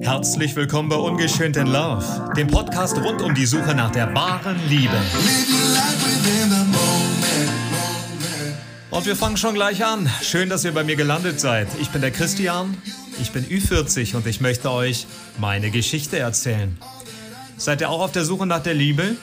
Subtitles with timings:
[0.00, 4.58] Herzlich willkommen bei Ungeschönt in Love, dem Podcast rund um die Suche nach der wahren
[4.68, 4.96] Liebe.
[8.90, 10.08] Und wir fangen schon gleich an.
[10.22, 11.68] Schön, dass ihr bei mir gelandet seid.
[11.80, 12.76] Ich bin der Christian,
[13.20, 15.06] ich bin Ü40 und ich möchte euch
[15.38, 16.78] meine Geschichte erzählen.
[17.56, 19.16] Seid ihr auch auf der Suche nach der Liebe?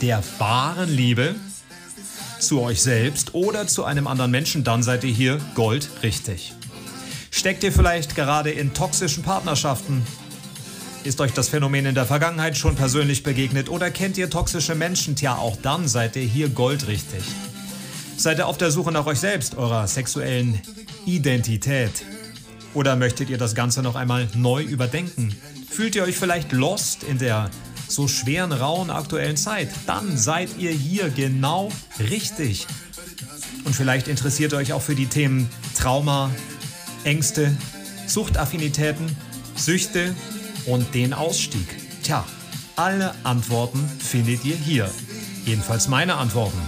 [0.00, 1.34] Der wahren Liebe?
[2.38, 6.54] Zu euch selbst oder zu einem anderen Menschen, dann seid ihr hier Gold richtig.
[7.40, 10.06] Steckt ihr vielleicht gerade in toxischen Partnerschaften?
[11.04, 15.16] Ist euch das Phänomen in der Vergangenheit schon persönlich begegnet oder kennt ihr toxische Menschen?
[15.16, 17.22] Tja, auch dann seid ihr hier goldrichtig.
[18.18, 20.60] Seid ihr auf der Suche nach euch selbst, eurer sexuellen
[21.06, 22.04] Identität?
[22.74, 25.34] Oder möchtet ihr das Ganze noch einmal neu überdenken?
[25.66, 27.50] Fühlt ihr euch vielleicht lost in der
[27.88, 29.70] so schweren, rauen aktuellen Zeit?
[29.86, 31.72] Dann seid ihr hier genau
[32.10, 32.66] richtig.
[33.64, 36.30] Und vielleicht interessiert ihr euch auch für die Themen Trauma,
[37.04, 37.56] Ängste,
[38.06, 39.16] Suchtaffinitäten,
[39.56, 40.14] Süchte
[40.66, 41.66] und den Ausstieg.
[42.02, 42.24] Tja,
[42.76, 44.90] alle Antworten findet ihr hier.
[45.46, 46.58] Jedenfalls meine Antworten.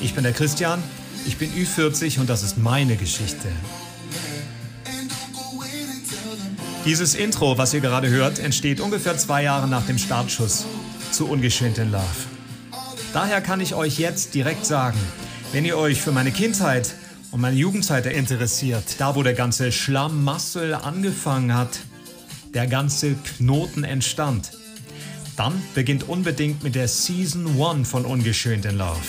[0.00, 0.82] Ich bin der Christian,
[1.26, 3.48] ich bin Ü40 und das ist meine Geschichte.
[6.84, 10.66] Dieses Intro, was ihr gerade hört, entsteht ungefähr zwei Jahre nach dem Startschuss
[11.10, 12.04] zu Ungeschönt in Love.
[13.14, 14.98] Daher kann ich euch jetzt direkt sagen,
[15.52, 16.94] wenn ihr euch für meine Kindheit
[17.34, 21.80] und meine Jugendzeit interessiert, da wo der ganze Schlamassel angefangen hat,
[22.54, 24.52] der ganze Knoten entstand,
[25.36, 29.00] dann beginnt unbedingt mit der Season 1 von Ungeschönt in Love.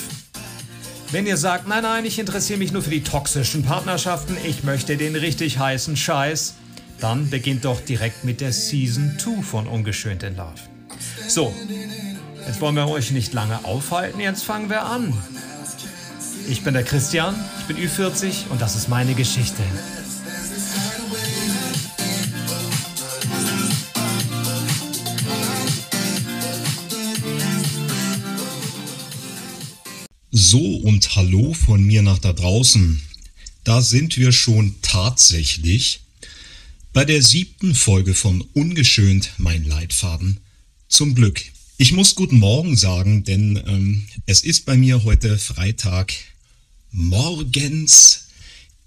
[1.12, 4.98] Wenn ihr sagt, nein, nein, ich interessiere mich nur für die toxischen Partnerschaften, ich möchte
[4.98, 6.56] den richtig heißen Scheiß,
[7.00, 10.62] dann beginnt doch direkt mit der Season 2 von Ungeschönt in Love.
[11.28, 11.54] So,
[12.48, 15.14] jetzt wollen wir euch nicht lange aufhalten, jetzt fangen wir an.
[16.48, 19.64] Ich bin der Christian, ich bin Ü40 und das ist meine Geschichte.
[30.32, 33.02] So und hallo von mir nach da draußen.
[33.64, 36.02] Da sind wir schon tatsächlich
[36.94, 40.40] bei der siebten Folge von Ungeschönt mein Leitfaden
[40.88, 41.42] zum Glück.
[41.78, 46.14] Ich muss guten Morgen sagen, denn ähm, es ist bei mir heute Freitag
[46.96, 48.28] morgens.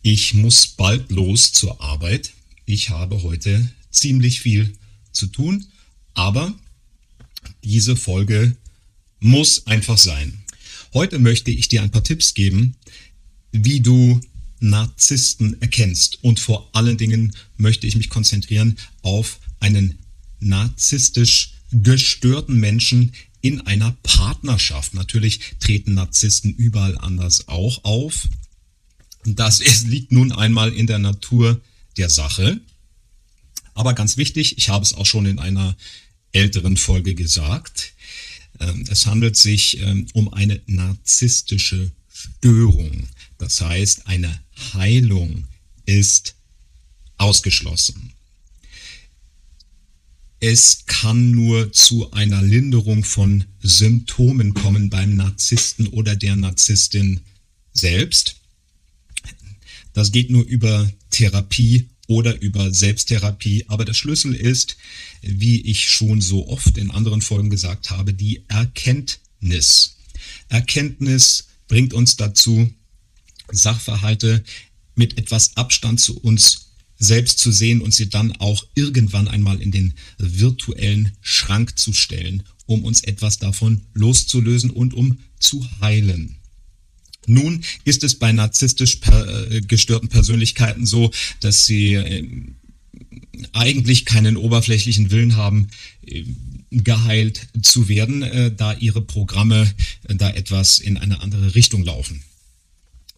[0.01, 2.33] Ich muss bald los zur Arbeit.
[2.65, 4.73] Ich habe heute ziemlich viel
[5.13, 5.67] zu tun,
[6.15, 6.59] aber
[7.63, 8.57] diese Folge
[9.21, 10.39] muss einfach sein.
[10.95, 12.77] Heute möchte ich dir ein paar Tipps geben,
[13.53, 14.21] wie du
[14.61, 16.25] Narzissten erkennst.
[16.25, 19.99] Und vor allen Dingen möchte ich mich konzentrieren auf einen
[20.41, 24.95] narzisstisch gestörten Menschen, in einer Partnerschaft.
[24.95, 28.29] Natürlich treten Narzissten überall anders auch auf.
[29.25, 31.61] Das ist, liegt nun einmal in der Natur
[31.97, 32.61] der Sache.
[33.75, 35.77] Aber ganz wichtig, ich habe es auch schon in einer
[36.33, 37.93] älteren Folge gesagt,
[38.61, 43.09] ähm, es handelt sich ähm, um eine narzisstische Störung.
[43.39, 44.41] Das heißt, eine
[44.75, 45.45] Heilung
[45.87, 46.35] ist
[47.17, 48.13] ausgeschlossen.
[50.41, 57.21] Es kann nur zu einer Linderung von Symptomen kommen beim Narzissten oder der Narzisstin
[57.73, 58.37] selbst.
[59.95, 63.65] Das geht nur über Therapie oder über Selbsttherapie.
[63.67, 64.77] Aber der Schlüssel ist,
[65.23, 69.97] wie ich schon so oft in anderen Folgen gesagt habe, die Erkenntnis.
[70.49, 72.73] Erkenntnis bringt uns dazu,
[73.51, 74.45] Sachverhalte
[74.95, 76.68] mit etwas Abstand zu uns
[76.99, 82.43] selbst zu sehen und sie dann auch irgendwann einmal in den virtuellen Schrank zu stellen,
[82.67, 86.37] um uns etwas davon loszulösen und um zu heilen.
[87.27, 91.11] Nun ist es bei narzisstisch äh, gestörten Persönlichkeiten so,
[91.41, 92.27] dass sie äh,
[93.53, 95.69] eigentlich keinen oberflächlichen Willen haben,
[96.07, 96.25] äh,
[96.71, 99.73] geheilt zu werden, da ihre Programme
[100.07, 102.23] da etwas in eine andere Richtung laufen.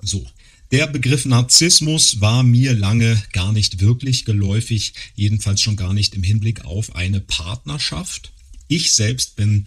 [0.00, 0.24] So,
[0.70, 6.22] der Begriff Narzissmus war mir lange gar nicht wirklich geläufig, jedenfalls schon gar nicht im
[6.22, 8.32] Hinblick auf eine Partnerschaft.
[8.68, 9.66] Ich selbst bin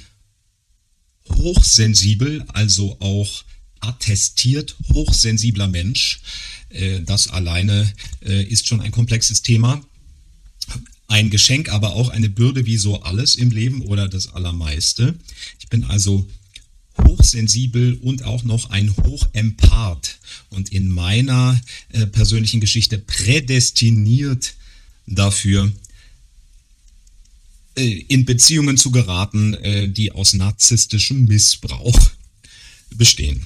[1.30, 3.44] hochsensibel, also auch
[3.82, 6.22] attestiert hochsensibler Mensch.
[6.70, 7.92] Äh, das alleine
[8.22, 9.84] äh, ist schon ein komplexes Thema.
[11.08, 15.16] Ein Geschenk, aber auch eine Bürde wie so alles im Leben oder das Allermeiste.
[15.60, 16.26] Ich bin also
[17.02, 20.20] hochsensibel und auch noch ein Hochempath
[20.50, 21.60] und in meiner
[21.90, 24.56] äh, persönlichen Geschichte prädestiniert
[25.06, 25.72] dafür,
[27.76, 32.00] äh, in Beziehungen zu geraten, äh, die aus narzisstischem Missbrauch
[32.96, 33.46] bestehen.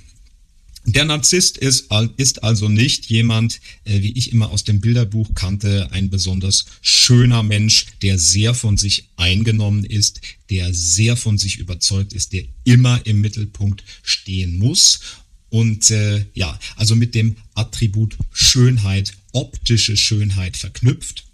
[0.89, 5.92] Der Narzisst ist, ist also nicht jemand, äh, wie ich immer aus dem Bilderbuch kannte,
[5.92, 12.13] ein besonders schöner Mensch, der sehr von sich eingenommen ist, der sehr von sich überzeugt
[12.13, 15.01] ist, der immer im Mittelpunkt stehen muss.
[15.50, 21.25] Und äh, ja, also mit dem Attribut Schönheit, optische Schönheit verknüpft.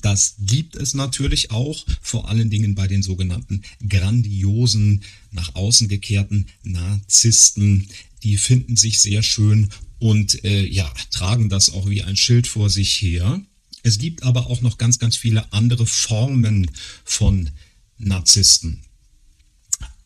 [0.00, 6.46] Das gibt es natürlich auch, vor allen Dingen bei den sogenannten grandiosen, nach außen gekehrten
[6.62, 7.88] Narzissten,
[8.22, 12.70] die finden sich sehr schön und äh, ja, tragen das auch wie ein Schild vor
[12.70, 13.40] sich her.
[13.82, 16.70] Es gibt aber auch noch ganz, ganz viele andere Formen
[17.04, 17.50] von
[17.98, 18.82] Narzissten.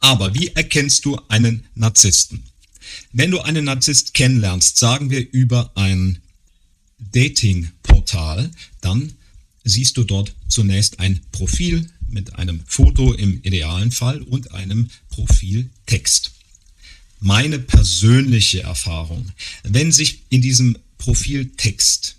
[0.00, 2.44] Aber wie erkennst du einen Narzissten?
[3.12, 6.18] Wenn du einen Narzisst kennenlernst, sagen wir über ein
[6.98, 9.14] Dating-Portal, dann
[9.64, 16.35] siehst du dort zunächst ein Profil mit einem Foto im idealen Fall und einem Profiltext
[17.20, 19.30] meine persönliche Erfahrung,
[19.62, 22.16] wenn sich in diesem Profiltext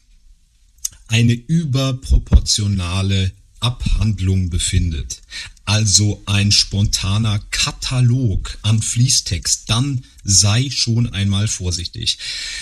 [1.07, 5.21] eine überproportionale Abhandlung befindet,
[5.65, 12.19] also ein spontaner Katalog an Fließtext, dann sei schon einmal vorsichtig.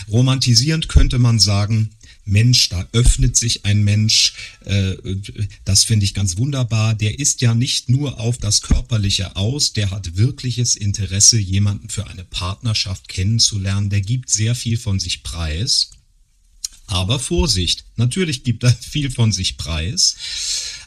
[0.10, 1.92] Romantisierend könnte man sagen,
[2.26, 4.34] Mensch, da öffnet sich ein Mensch,
[4.66, 4.96] äh,
[5.64, 6.96] das finde ich ganz wunderbar.
[6.96, 12.08] Der ist ja nicht nur auf das Körperliche aus, der hat wirkliches Interesse, jemanden für
[12.08, 15.92] eine Partnerschaft kennenzulernen, der gibt sehr viel von sich preis.
[16.88, 20.16] Aber Vorsicht, natürlich gibt er viel von sich preis.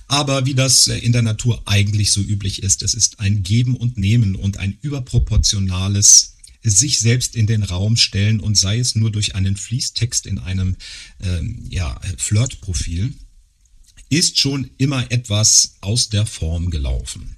[0.08, 3.99] Aber wie das in der Natur eigentlich so üblich ist, es ist ein Geben und
[3.99, 6.38] Nehmen und ein überproportionales
[6.70, 10.76] sich selbst in den Raum stellen und sei es nur durch einen Fließtext in einem
[11.20, 13.15] ähm, ja, Flirtprofil,
[14.11, 17.37] ist schon immer etwas aus der Form gelaufen.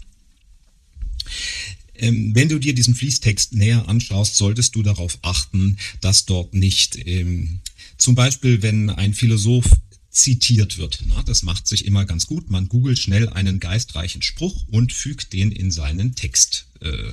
[1.95, 6.97] Ähm, wenn du dir diesen Fließtext näher anschaust, solltest du darauf achten, dass dort nicht
[7.07, 7.61] ähm,
[7.99, 9.69] zum Beispiel, wenn ein Philosoph
[10.11, 11.03] zitiert wird.
[11.07, 12.51] Na, das macht sich immer ganz gut.
[12.51, 17.13] Man googelt schnell einen geistreichen Spruch und fügt den in seinen Text äh,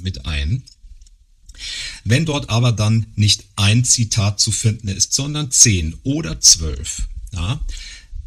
[0.00, 0.62] mit ein.
[2.04, 7.60] Wenn dort aber dann nicht ein Zitat zu finden ist, sondern zehn oder zwölf, ja,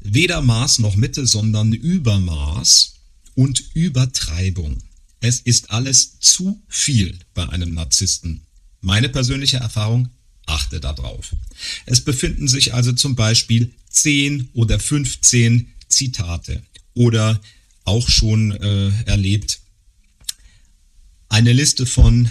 [0.02, 2.96] weder Maß noch Mitte, sondern Übermaß
[3.36, 4.78] und Übertreibung.
[5.20, 8.42] Es ist alles zu viel bei einem Narzissten.
[8.82, 10.10] Meine persönliche Erfahrung,
[10.48, 11.36] achte darauf.
[11.86, 16.64] Es befinden sich also zum Beispiel 10 oder 15 Zitate
[16.96, 17.40] oder
[17.84, 19.62] auch schon äh, erlebt
[21.32, 22.30] eine Liste von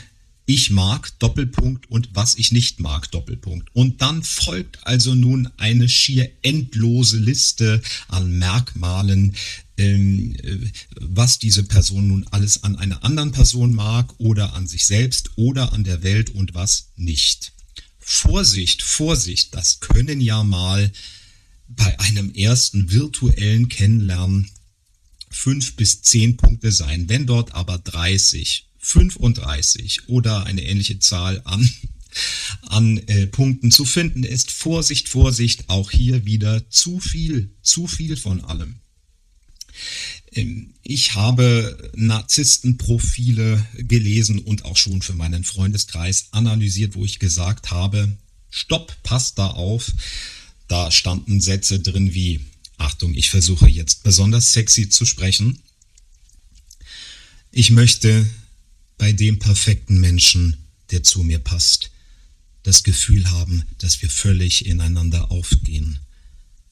[0.53, 3.69] ich mag Doppelpunkt und was ich nicht mag Doppelpunkt.
[3.73, 9.37] Und dann folgt also nun eine schier endlose Liste an Merkmalen,
[9.77, 10.59] ähm, äh,
[10.97, 15.73] was diese Person nun alles an einer anderen Person mag oder an sich selbst oder
[15.73, 17.53] an der Welt und was nicht.
[18.01, 20.91] Vorsicht, Vorsicht, das können ja mal
[21.69, 24.51] bei einem ersten virtuellen Kennenlernen
[25.31, 27.09] fünf bis zehn Punkte sein.
[27.09, 31.69] Wenn dort aber 30, 35 oder eine ähnliche Zahl an,
[32.63, 34.51] an äh, Punkten zu finden ist.
[34.51, 38.81] Vorsicht, Vorsicht, auch hier wieder zu viel, zu viel von allem.
[40.33, 47.71] Ähm, ich habe Narzisstenprofile gelesen und auch schon für meinen Freundeskreis analysiert, wo ich gesagt
[47.71, 48.17] habe,
[48.51, 49.93] stopp, passt da auf.
[50.69, 52.41] Da standen Sätze drin wie,
[52.79, 55.61] Achtung, ich versuche jetzt besonders sexy zu sprechen.
[57.53, 58.27] Ich möchte
[59.01, 60.59] bei dem perfekten Menschen,
[60.91, 61.91] der zu mir passt,
[62.65, 66.01] das Gefühl haben, dass wir völlig ineinander aufgehen,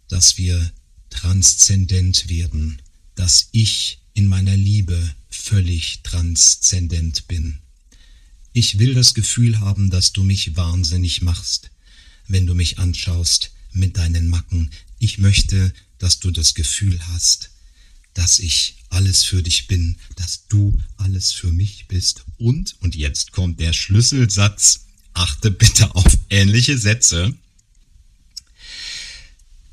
[0.08, 0.70] dass wir
[1.08, 2.82] transzendent werden,
[3.14, 7.60] dass ich in meiner Liebe völlig transzendent bin.
[8.52, 11.70] Ich will das Gefühl haben, dass du mich wahnsinnig machst,
[12.26, 14.70] wenn du mich anschaust mit deinen Macken.
[14.98, 17.48] Ich möchte, dass du das Gefühl hast,
[18.12, 22.24] dass ich alles für dich bin, dass du alles für mich bist.
[22.36, 27.34] Und, und jetzt kommt der Schlüsselsatz, achte bitte auf ähnliche Sätze.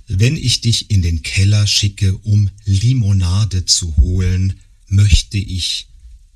[0.08, 5.88] Wenn ich dich in den Keller schicke, um Limonade zu holen, möchte ich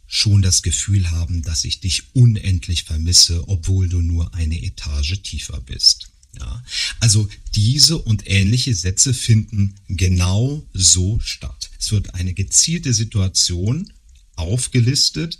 [0.07, 5.61] schon das Gefühl haben, dass ich dich unendlich vermisse, obwohl du nur eine Etage tiefer
[5.61, 6.09] bist.
[6.39, 6.63] Ja,
[6.99, 11.58] also diese und ähnliche Sätze finden genau so statt.
[11.79, 13.91] Es wird eine gezielte Situation
[14.35, 15.39] aufgelistet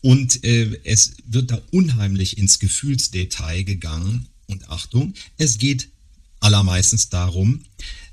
[0.00, 4.28] und äh, es wird da unheimlich ins Gefühlsdetail gegangen.
[4.46, 5.88] Und Achtung, es geht
[6.40, 7.64] allermeistens darum,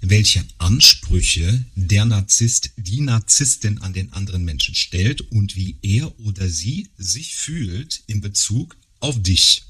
[0.02, 6.50] welche Ansprüche der Narzisst, die Narzisstin an den anderen Menschen stellt und wie er oder
[6.50, 9.64] sie sich fühlt in Bezug auf dich.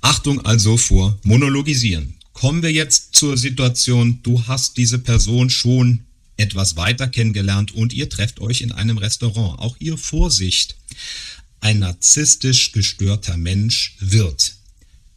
[0.00, 2.17] Achtung also vor Monologisieren.
[2.38, 6.04] Kommen wir jetzt zur Situation, du hast diese Person schon
[6.36, 9.58] etwas weiter kennengelernt und ihr trefft euch in einem Restaurant.
[9.58, 10.76] Auch ihr Vorsicht.
[11.58, 14.54] Ein narzisstisch gestörter Mensch wird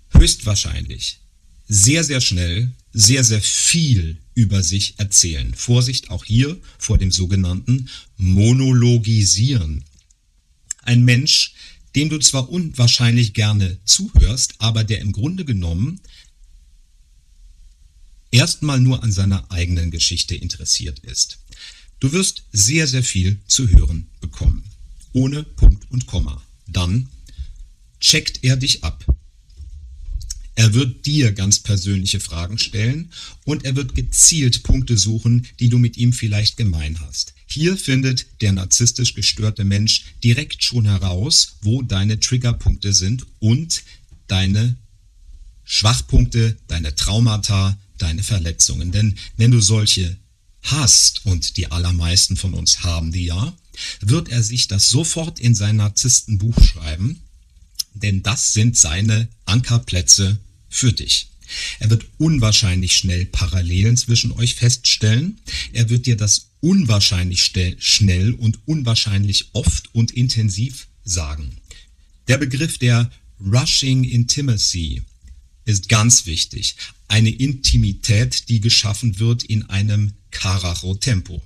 [0.09, 1.19] höchstwahrscheinlich
[1.67, 5.53] sehr, sehr schnell sehr, sehr viel über sich erzählen.
[5.53, 7.87] Vorsicht auch hier vor dem sogenannten
[8.17, 9.83] Monologisieren.
[10.81, 11.53] Ein Mensch,
[11.95, 16.01] dem du zwar unwahrscheinlich gerne zuhörst, aber der im Grunde genommen
[18.31, 21.39] erstmal nur an seiner eigenen Geschichte interessiert ist.
[21.99, 24.63] Du wirst sehr, sehr viel zu hören bekommen.
[25.13, 26.41] Ohne Punkt und Komma.
[26.67, 27.09] Dann
[27.99, 29.05] checkt er dich ab.
[30.55, 33.11] Er wird dir ganz persönliche Fragen stellen
[33.45, 37.33] und er wird gezielt Punkte suchen, die du mit ihm vielleicht gemein hast.
[37.47, 43.83] Hier findet der narzisstisch gestörte Mensch direkt schon heraus, wo deine Triggerpunkte sind und
[44.27, 44.77] deine
[45.63, 48.91] Schwachpunkte, deine Traumata, deine Verletzungen.
[48.91, 50.17] Denn wenn du solche
[50.63, 53.55] hast, und die allermeisten von uns haben die ja,
[54.01, 57.21] wird er sich das sofort in sein Narzisstenbuch schreiben,
[57.93, 60.37] denn das sind seine Ankerplätze
[60.69, 61.27] für dich.
[61.79, 65.39] Er wird unwahrscheinlich schnell Parallelen zwischen euch feststellen.
[65.73, 71.57] Er wird dir das unwahrscheinlich schnell und unwahrscheinlich oft und intensiv sagen.
[72.27, 75.01] Der Begriff der Rushing Intimacy
[75.65, 76.75] ist ganz wichtig.
[77.07, 81.41] Eine Intimität, die geschaffen wird in einem Karacho-Tempo.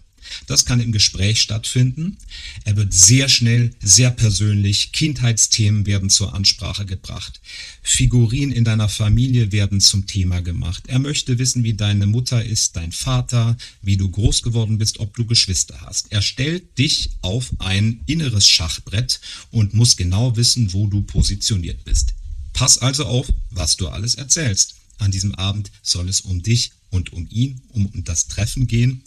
[0.47, 2.17] Das kann im Gespräch stattfinden.
[2.63, 4.91] Er wird sehr schnell, sehr persönlich.
[4.91, 7.41] Kindheitsthemen werden zur Ansprache gebracht.
[7.81, 10.83] Figuren in deiner Familie werden zum Thema gemacht.
[10.87, 15.15] Er möchte wissen, wie deine Mutter ist, dein Vater, wie du groß geworden bist, ob
[15.15, 16.11] du Geschwister hast.
[16.11, 19.19] Er stellt dich auf ein inneres Schachbrett
[19.51, 22.13] und muss genau wissen, wo du positioniert bist.
[22.55, 24.73] Pass also auf, was du alles erzählst.
[24.97, 29.03] An diesem Abend soll es um dich und um ihn, um das Treffen gehen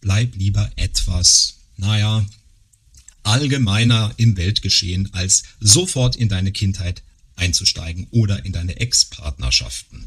[0.00, 2.24] bleib lieber etwas, naja,
[3.22, 7.02] allgemeiner im Weltgeschehen, als sofort in deine Kindheit
[7.36, 10.04] einzusteigen oder in deine Ex-Partnerschaften.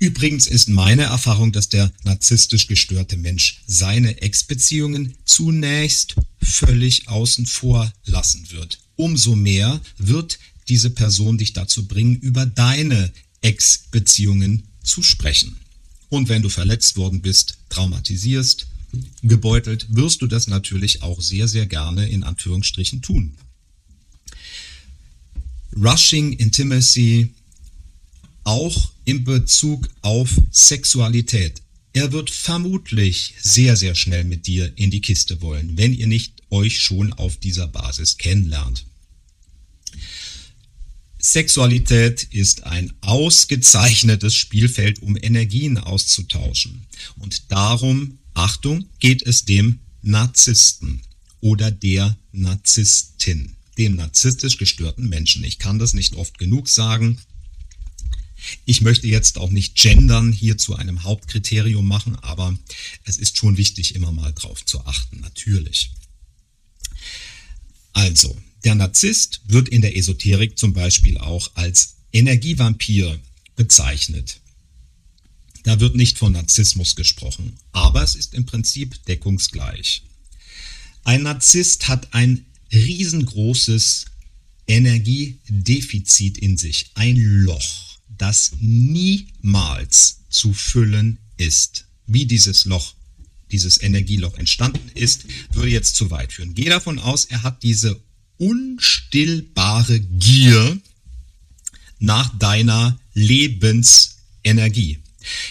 [0.00, 7.92] Übrigens ist meine Erfahrung, dass der narzisstisch gestörte Mensch seine Ex-Beziehungen zunächst völlig außen vor
[8.04, 8.78] lassen wird.
[8.94, 15.56] Umso mehr wird diese Person dich dazu bringen, über deine Ex-Beziehungen zu sprechen.
[16.08, 18.66] Und wenn du verletzt worden bist, traumatisierst,
[19.22, 23.36] gebeutelt, wirst du das natürlich auch sehr, sehr gerne in Anführungsstrichen tun.
[25.76, 27.34] Rushing Intimacy
[28.44, 31.60] auch in Bezug auf Sexualität.
[31.92, 36.34] Er wird vermutlich sehr, sehr schnell mit dir in die Kiste wollen, wenn ihr nicht
[36.50, 38.86] euch schon auf dieser Basis kennenlernt.
[41.20, 46.86] Sexualität ist ein ausgezeichnetes Spielfeld, um Energien auszutauschen.
[47.16, 51.02] Und darum, Achtung, geht es dem Narzissten
[51.40, 55.42] oder der Narzisstin, dem narzisstisch gestörten Menschen.
[55.44, 57.18] Ich kann das nicht oft genug sagen.
[58.64, 62.56] Ich möchte jetzt auch nicht gendern hier zu einem Hauptkriterium machen, aber
[63.04, 65.90] es ist schon wichtig, immer mal drauf zu achten, natürlich.
[67.92, 73.18] Also, der Narzisst wird in der Esoterik zum Beispiel auch als Energievampir
[73.56, 74.40] bezeichnet.
[75.64, 80.04] Da wird nicht von Narzissmus gesprochen, aber es ist im Prinzip deckungsgleich.
[81.04, 84.06] Ein Narzisst hat ein riesengroßes
[84.66, 91.86] Energiedefizit in sich, ein Loch, das niemals zu füllen ist.
[92.06, 92.94] Wie dieses Loch,
[93.50, 96.54] dieses Energieloch entstanden ist, würde jetzt zu weit führen.
[96.54, 98.02] Geh davon aus, er hat diese
[98.38, 100.78] unstillbare Gier
[101.98, 104.98] nach deiner Lebensenergie.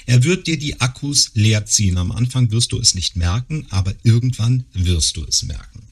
[0.05, 1.97] Er wird dir die Akkus leer ziehen.
[1.97, 5.83] Am Anfang wirst du es nicht merken, aber irgendwann wirst du es merken.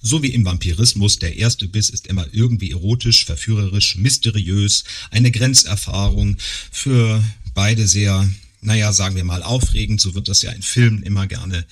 [0.00, 6.36] So wie im Vampirismus, der erste Biss ist immer irgendwie erotisch, verführerisch, mysteriös, eine Grenzerfahrung,
[6.70, 7.22] für
[7.54, 8.28] beide sehr,
[8.60, 11.66] naja, sagen wir mal, aufregend, so wird das ja in Filmen immer gerne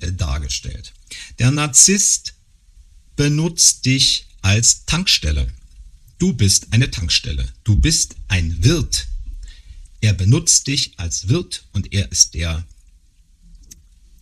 [0.00, 0.92] äh, dargestellt.
[1.38, 2.34] Der Narzisst
[3.16, 5.48] benutzt dich als Tankstelle.
[6.18, 7.48] Du bist eine Tankstelle.
[7.64, 9.08] Du bist ein Wirt.
[10.00, 12.64] Er benutzt dich als Wirt und er ist der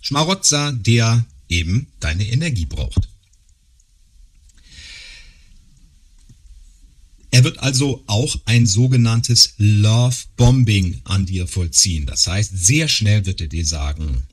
[0.01, 3.09] Schmarotzer, der eben deine Energie braucht.
[7.33, 12.07] Er wird also auch ein sogenanntes Love Bombing an dir vollziehen.
[12.07, 14.25] Das heißt, sehr schnell wird er dir sagen,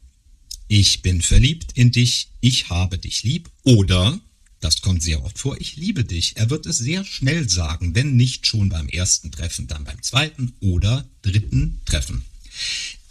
[0.67, 4.19] ich bin verliebt in dich, ich habe dich lieb oder
[4.59, 6.37] das kommt sehr oft vor, ich liebe dich.
[6.37, 10.53] Er wird es sehr schnell sagen, wenn nicht schon beim ersten Treffen, dann beim zweiten
[10.59, 12.25] oder dritten Treffen.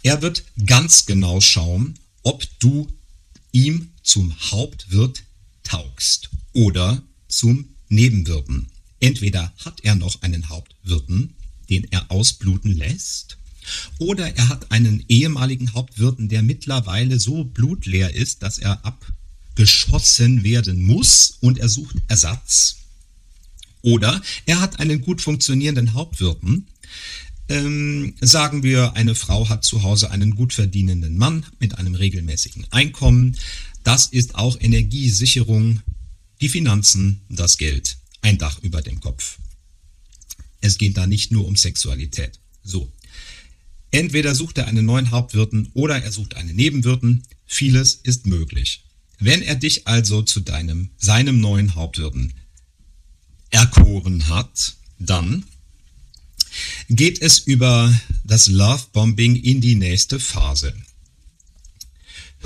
[0.03, 2.87] Er wird ganz genau schauen, ob du
[3.51, 5.23] ihm zum Hauptwirt
[5.63, 8.67] taugst oder zum Nebenwirten.
[8.99, 11.35] Entweder hat er noch einen Hauptwirten,
[11.69, 13.37] den er ausbluten lässt,
[13.99, 18.85] oder er hat einen ehemaligen Hauptwirten, der mittlerweile so blutleer ist, dass er
[19.57, 22.77] abgeschossen werden muss und er sucht Ersatz.
[23.81, 26.67] Oder er hat einen gut funktionierenden Hauptwirten.
[27.49, 32.67] Ähm, sagen wir, eine Frau hat zu Hause einen gut verdienenden Mann mit einem regelmäßigen
[32.71, 33.35] Einkommen.
[33.83, 35.81] Das ist auch Energiesicherung,
[36.39, 39.39] die Finanzen, das Geld, ein Dach über dem Kopf.
[40.61, 42.39] Es geht da nicht nur um Sexualität.
[42.63, 42.91] So.
[43.89, 47.23] Entweder sucht er einen neuen Hauptwirten oder er sucht einen Nebenwirten.
[47.45, 48.83] Vieles ist möglich.
[49.19, 52.33] Wenn er dich also zu deinem, seinem neuen Hauptwirten
[53.49, 55.43] erkoren hat, dann
[56.89, 57.93] geht es über
[58.23, 60.73] das Lovebombing in die nächste Phase.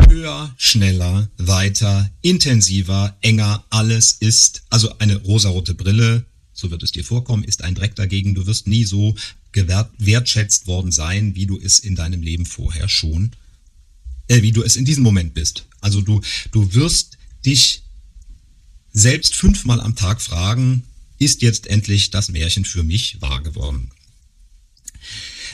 [0.08, 7.04] Höher, schneller, weiter, intensiver, enger, alles ist, also eine rosarote Brille, so wird es dir
[7.04, 8.36] vorkommen, ist ein Dreck dagegen.
[8.36, 9.16] Du wirst nie so
[9.52, 13.32] gewertschätzt worden sein, wie du es in deinem Leben vorher schon,
[14.32, 15.66] äh, wie du es in diesem Moment bist.
[15.82, 16.22] Also du,
[16.52, 17.84] du wirst dich
[18.94, 20.84] selbst fünfmal am Tag fragen,
[21.20, 23.92] ist jetzt endlich das Märchen für mich wahr geworden?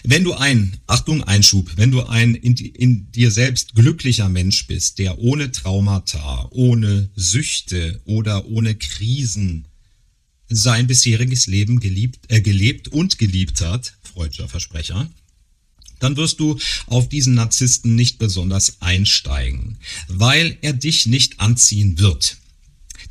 [0.04, 5.00] Wenn du ein, Achtung, Einschub, wenn du ein in, in, dir selbst glücklicher Mensch bist,
[5.00, 9.66] der ohne Traumata, ohne Süchte oder ohne Krisen
[10.50, 15.10] sein bisheriges Leben geliebt, äh, gelebt und geliebt hat, freudscher Versprecher,
[16.00, 19.78] dann wirst du auf diesen Narzissten nicht besonders einsteigen,
[20.08, 22.38] weil er dich nicht anziehen wird.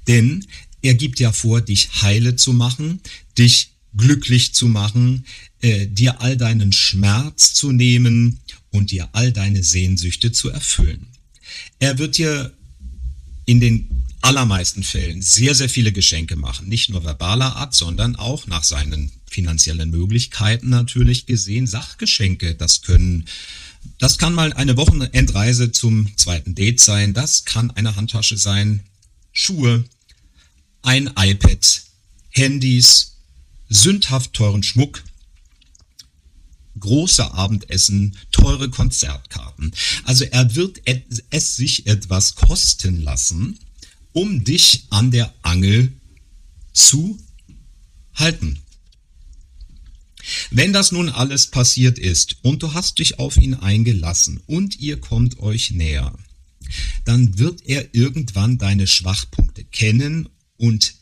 [0.07, 0.47] Denn
[0.83, 3.00] er gibt ja vor, dich heile zu machen,
[3.38, 5.25] dich glücklich zu machen,
[5.62, 8.40] äh, dir all deinen Schmerz zu nehmen
[8.71, 11.06] und dir all deine Sehnsüchte zu erfüllen.
[11.78, 12.52] Er wird dir
[13.47, 13.89] in den
[14.26, 16.69] allermeisten Fällen sehr, sehr viele Geschenke machen.
[16.69, 21.69] Nicht nur verbaler Art, sondern auch nach seinen finanziellen Möglichkeiten natürlich gesehen.
[21.69, 23.26] Sachgeschenke, das können,
[23.99, 27.15] das kann mal eine Wochenendreise zum zweiten Date sein.
[27.15, 28.80] Das kann eine Handtasche sein,
[29.32, 29.84] Schuhe,
[30.82, 31.82] ein iPad,
[32.30, 33.19] Handys,
[33.69, 35.04] sündhaft teuren Schmuck,
[36.80, 39.73] große Abendessen, teure Konzertkarten.
[40.02, 40.82] Also er wird
[41.30, 43.60] es sich etwas kosten lassen,
[44.17, 45.93] um dich an der Angel
[46.73, 47.23] zu
[48.15, 48.59] halten.
[50.50, 54.99] Wenn das nun alles passiert ist und du hast dich auf ihn eingelassen und ihr
[55.02, 56.19] kommt euch näher,
[57.05, 60.95] dann wird er irgendwann deine Schwachpunkte kennen und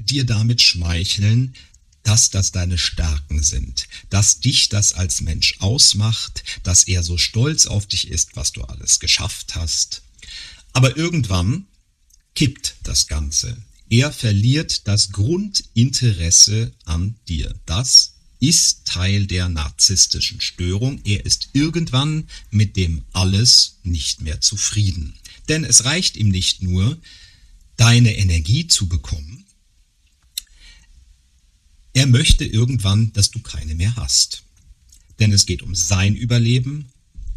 [0.00, 1.54] dir damit schmeicheln,
[2.02, 7.66] dass das deine Stärken sind, dass dich das als Mensch ausmacht, dass er so stolz
[7.66, 10.02] auf dich ist, was du alles geschafft hast.
[10.72, 11.66] Aber irgendwann
[12.34, 13.56] kippt das Ganze.
[13.88, 17.54] Er verliert das Grundinteresse an dir.
[17.66, 21.00] Das ist Teil der narzisstischen Störung.
[21.04, 25.14] Er ist irgendwann mit dem alles nicht mehr zufrieden.
[25.48, 26.98] Denn es reicht ihm nicht nur,
[27.76, 29.44] deine Energie zu bekommen,
[31.94, 34.44] er möchte irgendwann, dass du keine mehr hast.
[35.18, 36.90] Denn es geht um sein Überleben,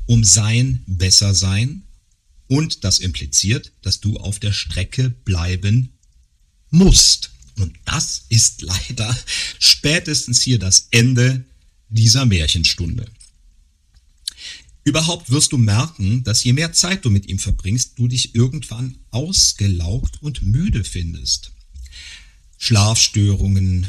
[0.05, 1.84] um sein Bessersein
[2.47, 5.89] und das impliziert, dass du auf der Strecke bleiben
[6.69, 7.31] musst.
[7.58, 9.17] Und das ist leider
[9.60, 11.45] spätestens hier das Ende
[11.89, 13.05] dieser Märchenstunde.
[14.84, 18.97] Überhaupt wirst du merken, dass je mehr Zeit du mit ihm verbringst, du dich irgendwann
[19.10, 21.51] ausgelaugt und müde findest.
[22.58, 23.88] Schlafstörungen,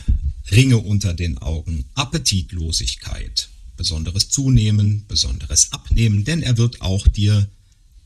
[0.51, 7.49] Ringe unter den Augen, Appetitlosigkeit, besonderes Zunehmen, besonderes Abnehmen, denn er wird auch dir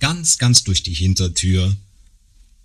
[0.00, 1.76] ganz, ganz durch die Hintertür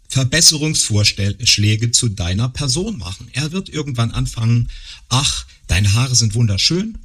[0.10, 3.28] Verbesserungsvorschläge zu deiner Person machen.
[3.34, 4.70] Er wird irgendwann anfangen,
[5.10, 6.98] ach, deine Haare sind wunderschön,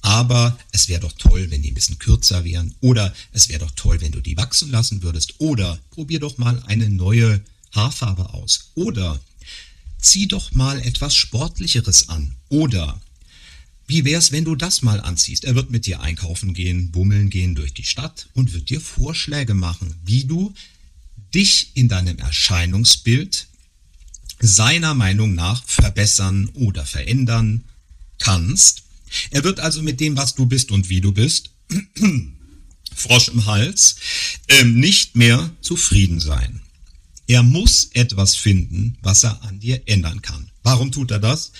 [0.00, 2.74] aber es wäre doch toll, wenn die ein bisschen kürzer wären.
[2.80, 5.34] Oder es wäre doch toll, wenn du die wachsen lassen würdest.
[5.38, 7.40] Oder probier doch mal eine neue
[7.72, 8.70] Haarfarbe aus.
[8.74, 9.20] Oder
[10.00, 12.36] zieh doch mal etwas Sportlicheres an.
[12.48, 13.00] Oder
[13.86, 15.44] wie wär's, wenn du das mal anziehst?
[15.44, 19.54] Er wird mit dir einkaufen gehen, bummeln gehen durch die Stadt und wird dir Vorschläge
[19.54, 20.52] machen, wie du
[21.34, 23.46] dich in deinem Erscheinungsbild
[24.40, 27.64] seiner Meinung nach verbessern oder verändern
[28.18, 28.82] kannst.
[29.30, 31.50] Er wird also mit dem, was du bist und wie du bist,
[32.94, 33.96] Frosch im Hals,
[34.48, 36.60] ähm, nicht mehr zufrieden sein.
[37.26, 40.48] Er muss etwas finden, was er an dir ändern kann.
[40.62, 41.52] Warum tut er das?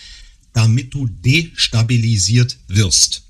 [0.56, 3.24] Damit du destabilisiert wirst.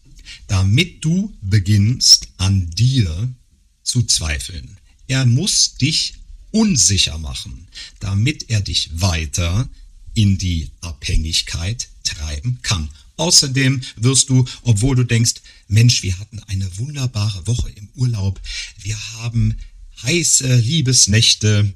[0.47, 3.35] Damit du beginnst an dir
[3.83, 4.77] zu zweifeln.
[5.09, 6.15] Er muss dich
[6.53, 7.67] unsicher machen,
[7.99, 9.69] damit er dich weiter
[10.15, 12.89] in die Abhängigkeit treiben kann.
[13.17, 15.35] Außerdem wirst du, obwohl du denkst,
[15.67, 18.41] Mensch, wir hatten eine wunderbare Woche im Urlaub,
[18.79, 19.57] wir haben
[20.05, 21.75] heiße Liebesnächte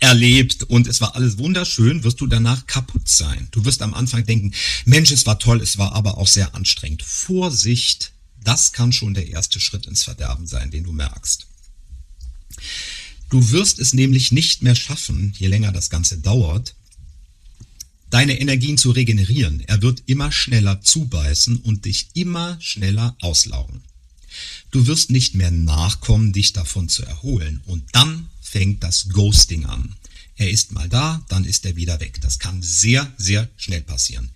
[0.00, 3.48] erlebt und es war alles wunderschön, wirst du danach kaputt sein.
[3.50, 4.52] Du wirst am Anfang denken,
[4.84, 7.02] Mensch, es war toll, es war aber auch sehr anstrengend.
[7.02, 8.12] Vorsicht,
[8.42, 11.46] das kann schon der erste Schritt ins Verderben sein, den du merkst.
[13.30, 16.74] Du wirst es nämlich nicht mehr schaffen, je länger das Ganze dauert,
[18.10, 19.60] deine Energien zu regenerieren.
[19.60, 23.82] Er wird immer schneller zubeißen und dich immer schneller auslaugen.
[24.70, 27.60] Du wirst nicht mehr nachkommen, dich davon zu erholen.
[27.66, 29.94] Und dann fängt das Ghosting an.
[30.36, 32.20] Er ist mal da, dann ist er wieder weg.
[32.20, 34.30] Das kann sehr, sehr schnell passieren.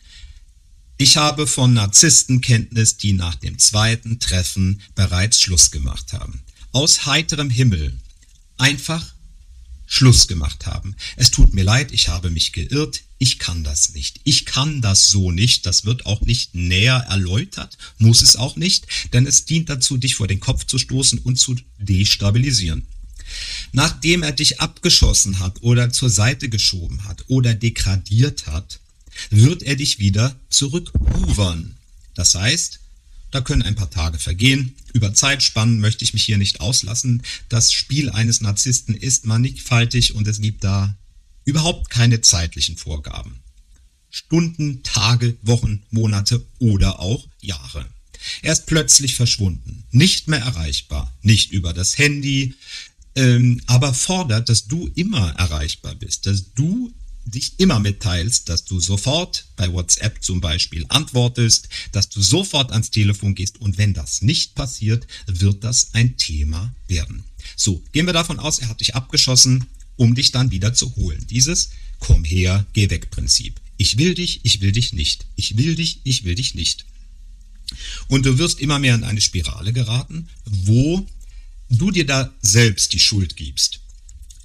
[0.99, 6.43] Ich habe von Narzissten Kenntnis, die nach dem zweiten Treffen bereits Schluss gemacht haben.
[6.73, 7.99] Aus heiterem Himmel.
[8.59, 9.13] Einfach
[9.87, 10.97] Schluss gemacht haben.
[11.17, 14.21] Es tut mir leid, ich habe mich geirrt, ich kann das nicht.
[14.25, 18.87] Ich kann das so nicht, das wird auch nicht näher erläutert, muss es auch nicht,
[19.13, 22.87] denn es dient dazu, dich vor den Kopf zu stoßen und zu destabilisieren.
[23.73, 28.81] Nachdem er dich abgeschossen hat oder zur Seite geschoben hat oder degradiert hat,
[29.31, 31.77] wird er dich wieder zurückhuvern.
[32.15, 32.81] Das heißt,
[33.31, 34.75] da können ein paar Tage vergehen.
[34.93, 37.23] Über Zeitspannen möchte ich mich hier nicht auslassen.
[37.49, 40.95] Das Spiel eines Narzissten ist mannigfaltig und es gibt da
[41.45, 43.41] überhaupt keine zeitlichen Vorgaben.
[44.11, 47.87] Stunden, Tage, Wochen, Monate oder auch Jahre.
[48.43, 52.55] Er ist plötzlich verschwunden, nicht mehr erreichbar, nicht über das Handy,
[53.15, 56.93] ähm, aber fordert, dass du immer erreichbar bist, dass du
[57.25, 62.91] dich immer mitteilst, dass du sofort bei WhatsApp zum Beispiel antwortest, dass du sofort ans
[62.91, 67.23] Telefon gehst und wenn das nicht passiert, wird das ein Thema werden.
[67.57, 71.25] So, gehen wir davon aus, er hat dich abgeschossen, um dich dann wieder zu holen.
[71.31, 71.71] Dieses
[72.03, 73.61] Komm her, geh weg Prinzip.
[73.77, 75.27] Ich will dich, ich will dich nicht.
[75.37, 76.85] Ich will dich, ich will dich nicht.
[78.09, 81.07] Und du wirst immer mehr in eine Spirale geraten, wo
[81.79, 83.81] du dir da selbst die Schuld gibst.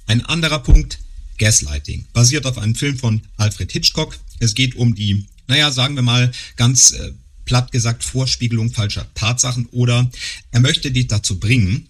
[0.06, 0.98] Ein anderer Punkt,
[1.38, 4.18] Gaslighting, basiert auf einem Film von Alfred Hitchcock.
[4.40, 7.12] Es geht um die, naja, sagen wir mal ganz äh,
[7.44, 10.10] platt gesagt, Vorspiegelung falscher Tatsachen oder
[10.50, 11.88] er möchte dich dazu bringen,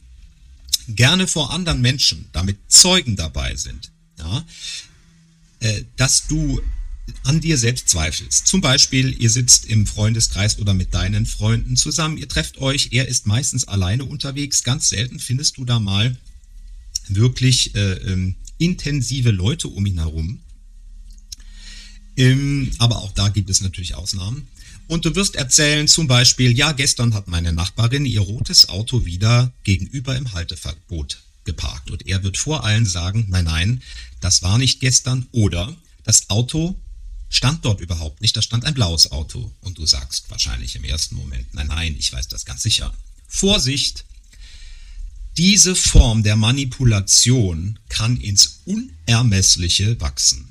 [0.88, 4.46] gerne vor anderen Menschen, damit Zeugen dabei sind, ja,
[5.60, 6.60] äh, dass du
[7.24, 8.46] an dir selbst zweifelst.
[8.46, 13.08] Zum Beispiel, ihr sitzt im Freundeskreis oder mit deinen Freunden zusammen, ihr trefft euch, er
[13.08, 16.16] ist meistens alleine unterwegs, ganz selten findest du da mal
[17.08, 20.40] wirklich äh, ähm, intensive Leute um ihn herum.
[22.16, 24.48] Ähm, aber auch da gibt es natürlich Ausnahmen.
[24.88, 29.52] Und du wirst erzählen zum Beispiel, ja, gestern hat meine Nachbarin ihr rotes Auto wieder
[29.62, 31.90] gegenüber im Halteverbot geparkt.
[31.90, 33.82] Und er wird vor allen sagen, nein, nein,
[34.20, 35.26] das war nicht gestern.
[35.30, 36.74] Oder das Auto
[37.28, 39.52] stand dort überhaupt nicht, da stand ein blaues Auto.
[39.60, 42.94] Und du sagst wahrscheinlich im ersten Moment, nein, nein, ich weiß das ganz sicher.
[43.26, 44.04] Vorsicht,
[45.36, 50.48] diese Form der Manipulation kann ins Unermessliche wachsen,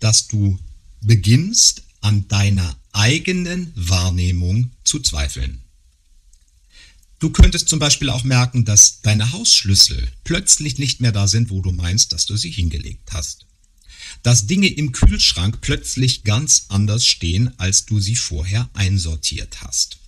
[0.00, 0.58] dass du
[1.02, 5.60] beginnst an deiner eigenen Wahrnehmung zu zweifeln.
[7.18, 11.62] Du könntest zum Beispiel auch merken, dass deine Hausschlüssel plötzlich nicht mehr da sind, wo
[11.62, 13.45] du meinst, dass du sie hingelegt hast.
[14.26, 19.98] Dass Dinge im Kühlschrank plötzlich ganz anders stehen, als du sie vorher einsortiert hast.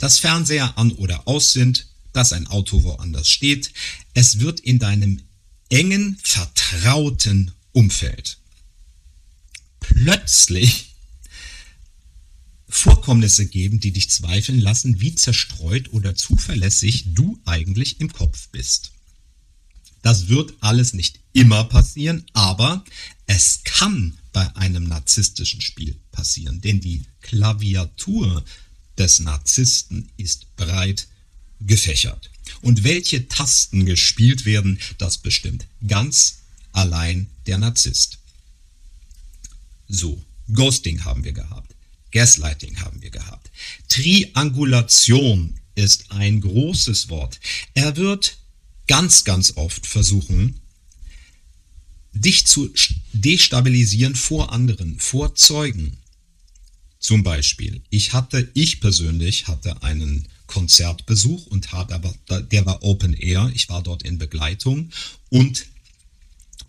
[0.00, 3.72] Dass Fernseher an oder aus sind, dass ein Auto woanders steht.
[4.14, 5.22] Es wird in deinem
[5.68, 8.38] engen, vertrauten Umfeld
[9.78, 10.96] plötzlich
[12.68, 18.90] Vorkommnisse geben, die dich zweifeln lassen, wie zerstreut oder zuverlässig du eigentlich im Kopf bist.
[20.02, 22.84] Das wird alles nicht immer passieren, aber
[23.26, 28.44] es kann bei einem narzisstischen Spiel passieren, denn die Klaviatur
[28.98, 31.06] des Narzissten ist breit
[31.60, 32.30] gefächert.
[32.60, 36.38] Und welche Tasten gespielt werden, das bestimmt ganz
[36.72, 38.18] allein der Narzisst.
[39.88, 41.74] So, Ghosting haben wir gehabt.
[42.10, 43.50] Gaslighting haben wir gehabt.
[43.88, 47.40] Triangulation ist ein großes Wort.
[47.74, 48.36] Er wird
[48.86, 50.60] ganz, ganz oft versuchen,
[52.12, 52.72] dich zu
[53.12, 55.96] destabilisieren vor anderen, vor Zeugen.
[56.98, 63.14] Zum Beispiel, ich hatte, ich persönlich hatte einen Konzertbesuch und habe aber, der war Open
[63.14, 63.50] Air.
[63.54, 64.90] Ich war dort in Begleitung
[65.30, 65.66] und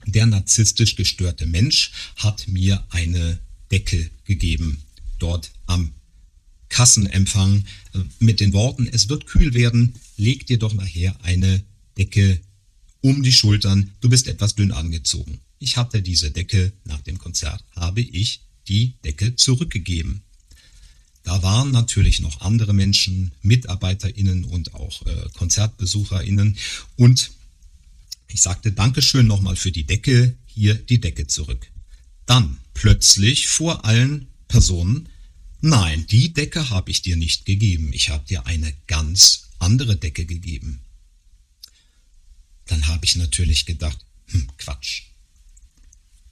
[0.05, 3.39] der narzisstisch gestörte Mensch hat mir eine
[3.71, 4.83] Decke gegeben,
[5.19, 5.93] dort am
[6.69, 7.65] Kassenempfang
[8.19, 11.63] mit den Worten, es wird kühl werden, leg dir doch nachher eine
[11.97, 12.39] Decke
[13.01, 15.39] um die Schultern, du bist etwas dünn angezogen.
[15.59, 20.21] Ich hatte diese Decke nach dem Konzert, habe ich die Decke zurückgegeben.
[21.23, 26.57] Da waren natürlich noch andere Menschen, MitarbeiterInnen und auch äh, KonzertbesucherInnen.
[26.97, 27.31] Und
[28.27, 31.67] ich sagte Dankeschön nochmal für die Decke, hier die Decke zurück.
[32.25, 35.09] Dann plötzlich vor allen Personen,
[35.61, 40.25] nein, die Decke habe ich dir nicht gegeben, ich habe dir eine ganz andere Decke
[40.25, 40.82] gegeben.
[42.67, 43.97] Dann habe ich natürlich gedacht,
[44.27, 45.03] hm, Quatsch.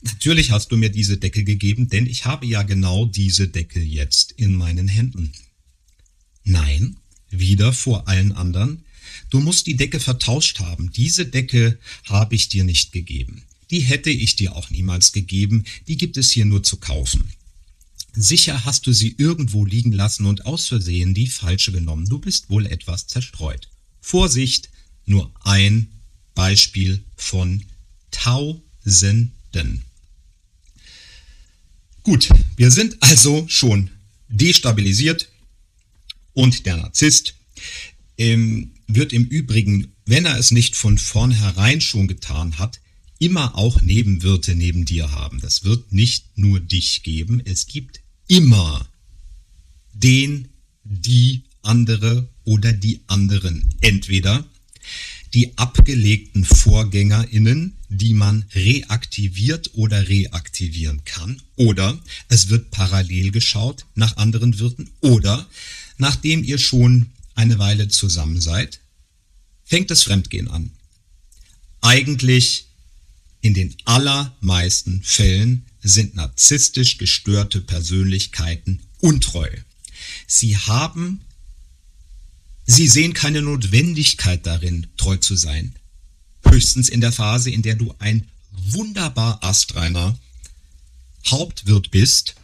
[0.01, 4.31] Natürlich hast du mir diese Decke gegeben, denn ich habe ja genau diese Decke jetzt
[4.31, 5.31] in meinen Händen.
[6.43, 6.97] Nein,
[7.29, 8.83] wieder vor allen anderen.
[9.29, 10.91] Du musst die Decke vertauscht haben.
[10.91, 13.43] Diese Decke habe ich dir nicht gegeben.
[13.69, 15.65] Die hätte ich dir auch niemals gegeben.
[15.87, 17.31] Die gibt es hier nur zu kaufen.
[18.13, 22.09] Sicher hast du sie irgendwo liegen lassen und aus Versehen die falsche genommen.
[22.09, 23.69] Du bist wohl etwas zerstreut.
[24.01, 24.69] Vorsicht,
[25.05, 25.87] nur ein
[26.33, 27.63] Beispiel von
[28.11, 29.83] Tausenden.
[32.03, 33.91] Gut, wir sind also schon
[34.27, 35.29] destabilisiert
[36.33, 37.35] und der Narzisst
[38.17, 42.79] ähm, wird im Übrigen, wenn er es nicht von vornherein schon getan hat,
[43.19, 45.39] immer auch Nebenwirte neben dir haben.
[45.41, 48.87] Das wird nicht nur dich geben, es gibt immer
[49.93, 50.49] den,
[50.83, 53.69] die andere oder die anderen.
[53.81, 54.45] Entweder
[55.33, 61.41] die abgelegten VorgängerInnen, die man reaktiviert oder reaktivieren kann.
[61.55, 64.89] Oder es wird parallel geschaut nach anderen Wirten.
[64.99, 65.47] Oder
[65.97, 68.81] nachdem ihr schon eine Weile zusammen seid,
[69.63, 70.71] fängt das Fremdgehen an.
[71.81, 72.65] Eigentlich
[73.41, 79.49] in den allermeisten Fällen sind narzisstisch gestörte Persönlichkeiten untreu.
[80.27, 81.21] Sie haben
[82.71, 85.75] Sie sehen keine Notwendigkeit darin, treu zu sein.
[86.45, 90.17] Höchstens in der Phase, in der du ein wunderbar astreiner
[91.27, 92.35] Hauptwirt bist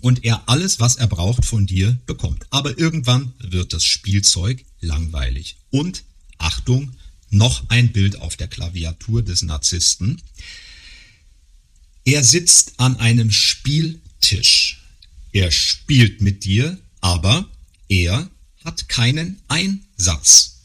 [0.00, 2.46] und er alles, was er braucht, von dir bekommt.
[2.50, 5.56] Aber irgendwann wird das Spielzeug langweilig.
[5.70, 6.02] Und
[6.38, 6.96] Achtung,
[7.30, 10.20] noch ein Bild auf der Klaviatur des Narzissten.
[12.04, 14.82] Er sitzt an einem Spieltisch.
[15.30, 17.48] Er spielt mit dir, aber
[17.88, 18.28] er
[18.64, 20.62] hat keinen Einsatz.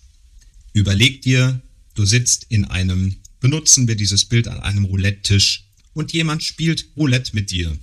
[0.73, 1.61] Überleg dir,
[1.95, 7.35] du sitzt in einem, benutzen wir dieses Bild an einem Roulette-Tisch und jemand spielt Roulette
[7.35, 7.77] mit dir.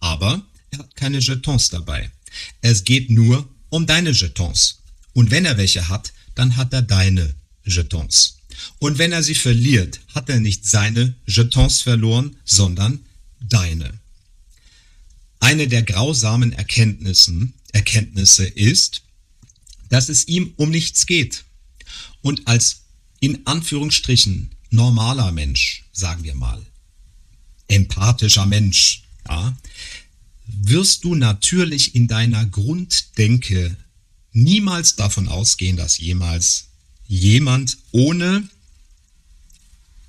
[0.00, 2.10] Aber er hat keine Jetons dabei.
[2.60, 4.82] Es geht nur um deine Jetons.
[5.12, 8.38] Und wenn er welche hat, dann hat er deine Jetons.
[8.78, 13.00] Und wenn er sie verliert, hat er nicht seine Jetons verloren, sondern
[13.40, 14.00] deine.
[15.40, 19.03] Eine der grausamen Erkenntnissen, Erkenntnisse ist,
[19.88, 21.44] dass es ihm um nichts geht.
[22.22, 22.82] Und als
[23.20, 26.64] in Anführungsstrichen normaler Mensch, sagen wir mal,
[27.68, 29.56] empathischer Mensch, ja,
[30.46, 33.76] wirst du natürlich in deiner Grunddenke
[34.32, 36.68] niemals davon ausgehen, dass jemals
[37.06, 38.48] jemand ohne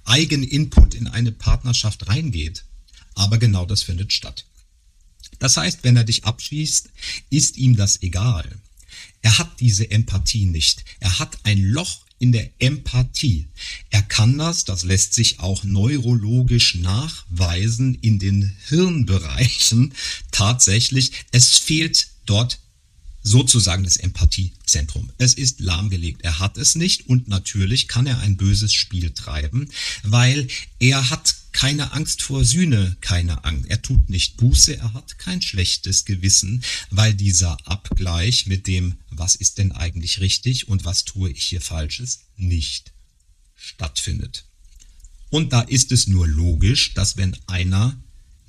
[0.06, 2.64] Eigeninput in eine Partnerschaft reingeht.
[3.16, 4.46] Aber genau das findet statt.
[5.40, 6.90] Das heißt, wenn er dich abschließt,
[7.30, 8.60] ist ihm das egal.
[9.22, 10.86] Er hat diese Empathie nicht.
[11.00, 13.48] Er hat ein Loch in der Empathie.
[13.90, 19.94] Er kann das, das lässt sich auch neurologisch nachweisen in den Hirnbereichen
[20.32, 21.12] tatsächlich.
[21.32, 22.60] Es fehlt dort
[23.22, 25.12] sozusagen das Empathiezentrum.
[25.18, 26.22] Es ist lahmgelegt.
[26.24, 29.70] Er hat es nicht und natürlich kann er ein böses Spiel treiben,
[30.04, 30.48] weil
[30.80, 33.70] er hat keine Angst vor Sühne, keine Angst.
[33.70, 39.36] Er tut nicht Buße, er hat kein schlechtes Gewissen, weil dieser Abgleich mit dem, was
[39.36, 42.92] ist denn eigentlich richtig und was tue ich hier falsches, nicht
[43.56, 44.44] stattfindet.
[45.30, 47.98] Und da ist es nur logisch, dass wenn einer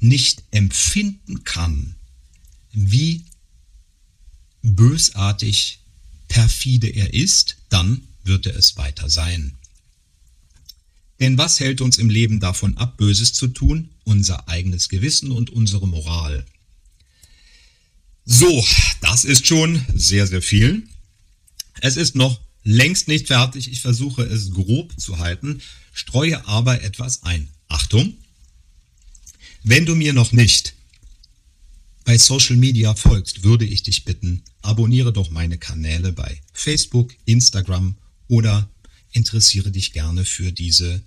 [0.01, 1.95] nicht empfinden kann,
[2.73, 3.25] wie
[4.63, 5.79] bösartig
[6.27, 9.57] perfide er ist, dann wird er es weiter sein.
[11.21, 13.91] Denn was hält uns im Leben davon ab, Böses zu tun?
[14.05, 16.45] Unser eigenes Gewissen und unsere Moral.
[18.25, 18.65] So,
[19.01, 20.83] das ist schon sehr, sehr viel.
[21.81, 23.71] Es ist noch längst nicht fertig.
[23.71, 27.49] Ich versuche es grob zu halten, streue aber etwas ein.
[27.69, 28.15] Achtung!
[29.63, 30.75] Wenn du mir noch nicht
[32.05, 37.97] bei Social Media folgst, würde ich dich bitten, abonniere doch meine Kanäle bei Facebook, Instagram
[38.29, 38.69] oder
[39.17, 41.03] interessiere dich gerne für diese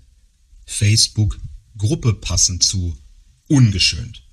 [0.65, 1.39] Facebook
[1.77, 2.97] Gruppe passen zu
[3.47, 4.23] ungeschönt.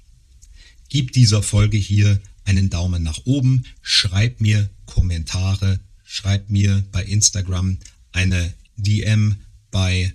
[0.88, 7.78] Gib dieser Folge hier einen Daumen nach oben, schreib mir Kommentare, schreib mir bei Instagram
[8.12, 9.36] eine DM,
[9.70, 10.12] bei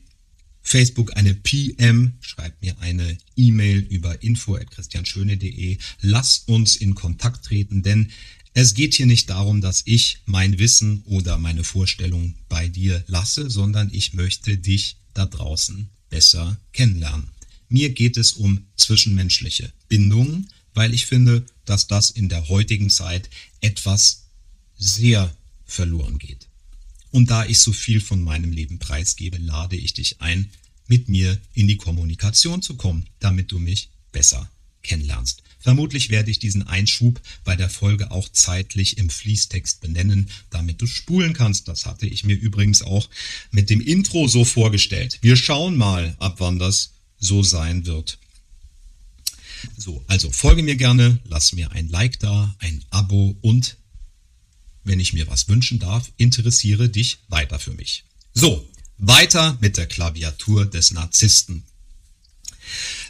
[0.61, 5.77] Facebook eine PM, schreib mir eine E-Mail über info@christianschöne.de.
[6.01, 8.11] Lass uns in Kontakt treten, denn
[8.53, 13.49] es geht hier nicht darum, dass ich mein Wissen oder meine Vorstellung bei dir lasse,
[13.49, 17.29] sondern ich möchte dich da draußen besser kennenlernen.
[17.69, 23.29] Mir geht es um zwischenmenschliche Bindungen, weil ich finde, dass das in der heutigen Zeit
[23.61, 24.23] etwas
[24.77, 25.33] sehr
[25.65, 26.47] verloren geht.
[27.11, 30.49] Und da ich so viel von meinem Leben preisgebe, lade ich dich ein,
[30.87, 34.49] mit mir in die Kommunikation zu kommen, damit du mich besser
[34.81, 35.43] kennenlernst.
[35.61, 40.87] Vermutlich werde ich diesen Einschub bei der Folge auch zeitlich im Fließtext benennen, damit du
[40.87, 41.67] spulen kannst.
[41.67, 43.09] Das hatte ich mir übrigens auch
[43.51, 45.19] mit dem Intro so vorgestellt.
[45.21, 48.17] Wir schauen mal, ab wann das so sein wird.
[49.77, 53.77] So, also folge mir gerne, lass mir ein Like da, ein Abo und
[54.83, 58.03] wenn ich mir was wünschen darf, interessiere dich weiter für mich.
[58.33, 61.63] So, weiter mit der Klaviatur des Narzissten.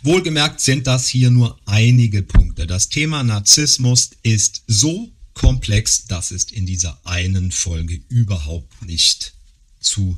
[0.03, 2.65] Wohlgemerkt sind das hier nur einige Punkte.
[2.65, 9.33] Das Thema Narzissmus ist so komplex, dass es in dieser einen Folge überhaupt nicht
[9.79, 10.17] zu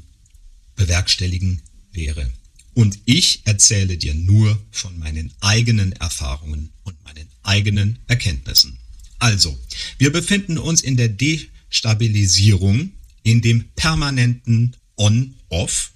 [0.78, 2.32] bewerkstelligen wäre.
[2.74, 8.78] Und ich erzähle dir nur von meinen eigenen Erfahrungen und meinen eigenen Erkenntnissen.
[9.20, 9.58] Also,
[9.98, 12.94] wir befinden uns in der Destabilisierung,
[13.24, 15.92] in dem permanenten On-Off,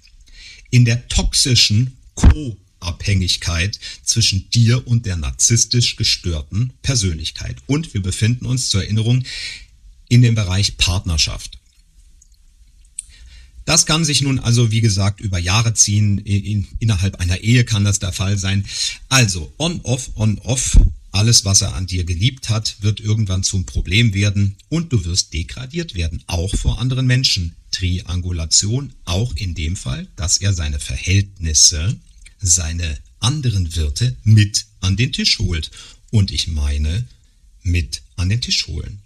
[0.70, 1.96] in der toxischen
[2.80, 7.56] Co-Abhängigkeit zwischen dir und der narzisstisch gestörten Persönlichkeit.
[7.66, 9.24] Und wir befinden uns zur Erinnerung
[10.08, 11.58] in dem Bereich Partnerschaft.
[13.64, 16.18] Das kann sich nun also, wie gesagt, über Jahre ziehen.
[16.18, 18.64] In, innerhalb einer Ehe kann das der Fall sein.
[19.10, 20.78] Also on-off, on-off.
[21.10, 25.32] Alles, was er an dir geliebt hat, wird irgendwann zum Problem werden und du wirst
[25.32, 27.54] degradiert werden, auch vor anderen Menschen.
[27.70, 31.98] Triangulation, auch in dem Fall, dass er seine Verhältnisse,
[32.40, 35.70] seine anderen Wirte mit an den Tisch holt.
[36.10, 37.06] Und ich meine,
[37.62, 39.00] mit an den Tisch holen.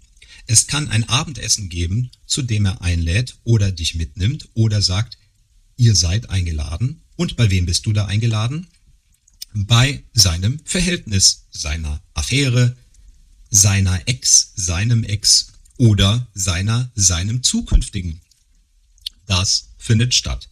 [0.45, 5.17] Es kann ein Abendessen geben, zu dem er einlädt oder dich mitnimmt oder sagt,
[5.77, 7.01] ihr seid eingeladen.
[7.15, 8.67] Und bei wem bist du da eingeladen?
[9.53, 12.75] Bei seinem Verhältnis, seiner Affäre,
[13.49, 18.19] seiner Ex, seinem Ex oder seiner, seinem zukünftigen.
[19.25, 20.49] Das findet statt.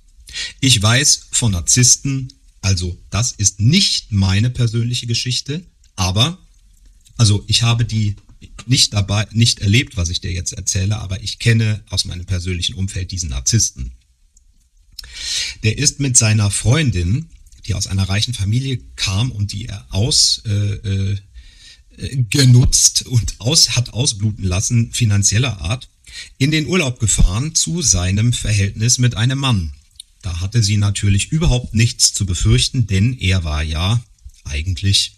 [0.60, 6.38] Ich weiß von Narzissten, also das ist nicht meine persönliche Geschichte, aber
[7.17, 8.15] also ich habe die
[8.65, 12.76] nicht dabei, nicht erlebt, was ich dir jetzt erzähle, aber ich kenne aus meinem persönlichen
[12.76, 13.91] Umfeld diesen Narzissten.
[15.63, 17.30] Der ist mit seiner Freundin,
[17.65, 21.17] die aus einer reichen Familie kam und die er aus äh, äh,
[22.30, 25.89] genutzt und aus, hat ausbluten lassen, finanzieller Art,
[26.38, 29.74] in den Urlaub gefahren zu seinem Verhältnis mit einem Mann.
[30.21, 34.03] Da hatte sie natürlich überhaupt nichts zu befürchten, denn er war ja
[34.43, 35.15] eigentlich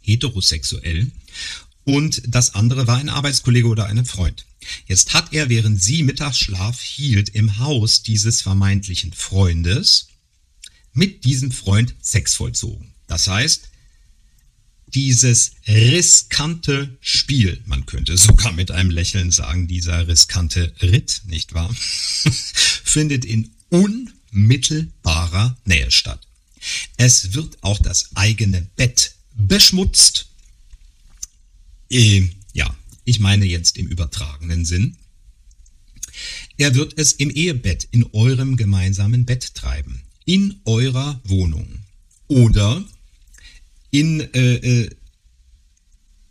[0.00, 1.10] heterosexuell
[1.84, 4.44] und das andere war ein Arbeitskollege oder ein Freund.
[4.86, 10.08] Jetzt hat er, während sie Mittagsschlaf hielt, im Haus dieses vermeintlichen Freundes
[10.92, 12.92] mit diesem Freund Sex vollzogen.
[13.06, 13.68] Das heißt,
[14.88, 21.74] dieses riskante Spiel, man könnte sogar mit einem Lächeln sagen, dieser riskante Ritt, nicht wahr,
[22.84, 26.26] findet in unmittelbarer Nähe statt.
[26.96, 30.28] Es wird auch das eigene Bett beschmutzt
[31.90, 34.96] äh, ja, ich meine jetzt im übertragenen Sinn.
[36.56, 41.78] Er wird es im Ehebett, in eurem gemeinsamen Bett treiben, in eurer Wohnung
[42.26, 42.84] oder
[43.90, 44.90] in, äh, äh,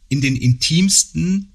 [0.10, 1.54] in den intimsten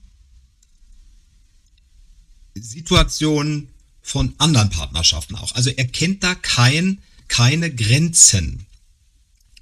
[2.55, 3.69] Situationen
[4.03, 5.55] von anderen Partnerschaften auch.
[5.55, 8.67] Also er kennt da kein, keine Grenzen.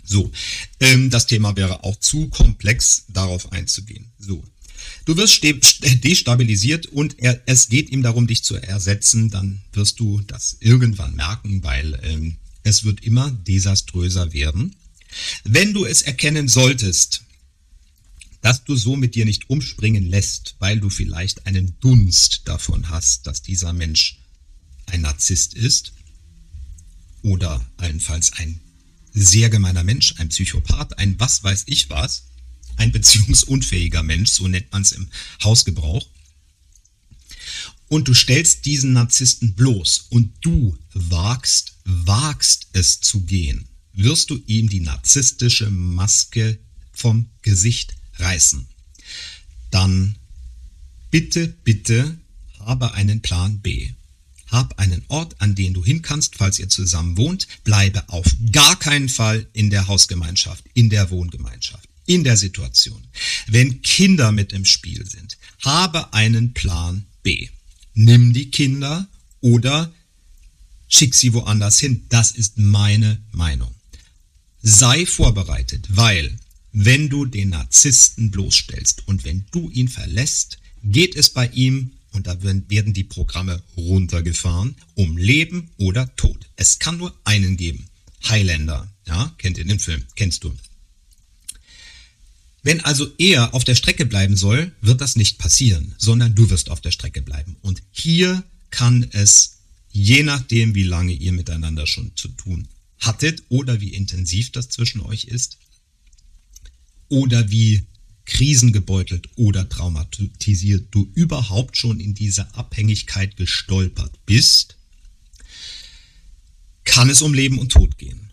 [0.02, 0.32] So,
[0.80, 4.10] ähm, das Thema wäre auch zu komplex, darauf einzugehen.
[4.18, 4.42] So,
[5.04, 9.30] du wirst destabilisiert und er, es geht ihm darum, dich zu ersetzen.
[9.30, 14.74] Dann wirst du das irgendwann merken, weil ähm, es wird immer desaströser werden.
[15.44, 17.22] Wenn du es erkennen solltest,
[18.42, 23.26] dass du so mit dir nicht umspringen lässt, weil du vielleicht einen Dunst davon hast,
[23.26, 24.19] dass dieser Mensch
[24.90, 25.92] ein Narzisst ist
[27.22, 28.60] oder allenfalls ein
[29.12, 32.24] sehr gemeiner Mensch, ein Psychopath, ein was weiß ich was,
[32.76, 35.08] ein beziehungsunfähiger Mensch, so nennt man es im
[35.42, 36.06] Hausgebrauch.
[37.88, 44.40] Und du stellst diesen Narzissten bloß und du wagst, wagst es zu gehen, wirst du
[44.46, 46.58] ihm die narzisstische Maske
[46.92, 48.68] vom Gesicht reißen.
[49.70, 50.16] Dann
[51.10, 52.18] bitte, bitte
[52.60, 53.90] habe einen Plan B.
[54.50, 57.46] Hab einen Ort, an den du hin kannst, falls ihr zusammen wohnt.
[57.64, 63.02] Bleibe auf gar keinen Fall in der Hausgemeinschaft, in der Wohngemeinschaft, in der Situation.
[63.46, 67.48] Wenn Kinder mit im Spiel sind, habe einen Plan B.
[67.94, 69.08] Nimm die Kinder
[69.40, 69.92] oder
[70.88, 72.06] schick sie woanders hin.
[72.08, 73.74] Das ist meine Meinung.
[74.62, 76.36] Sei vorbereitet, weil
[76.72, 82.26] wenn du den Narzissten bloßstellst und wenn du ihn verlässt, geht es bei ihm und
[82.26, 86.48] da werden die Programme runtergefahren, um Leben oder Tod.
[86.56, 87.86] Es kann nur einen geben.
[88.28, 90.54] Highlander, ja, kennt ihr den Film, kennst du.
[92.62, 96.68] Wenn also er auf der Strecke bleiben soll, wird das nicht passieren, sondern du wirst
[96.68, 97.56] auf der Strecke bleiben.
[97.62, 99.58] Und hier kann es,
[99.90, 105.00] je nachdem, wie lange ihr miteinander schon zu tun hattet oder wie intensiv das zwischen
[105.00, 105.56] euch ist,
[107.10, 107.86] oder wie
[108.30, 114.76] krisengebeutelt oder traumatisiert du überhaupt schon in diese Abhängigkeit gestolpert bist,
[116.84, 118.32] kann es um Leben und Tod gehen.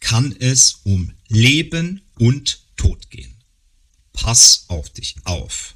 [0.00, 3.34] Kann es um Leben und Tod gehen.
[4.12, 5.74] Pass auf dich auf.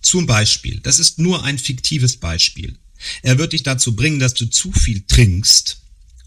[0.00, 2.78] Zum Beispiel, das ist nur ein fiktives Beispiel.
[3.22, 5.80] Er wird dich dazu bringen, dass du zu viel trinkst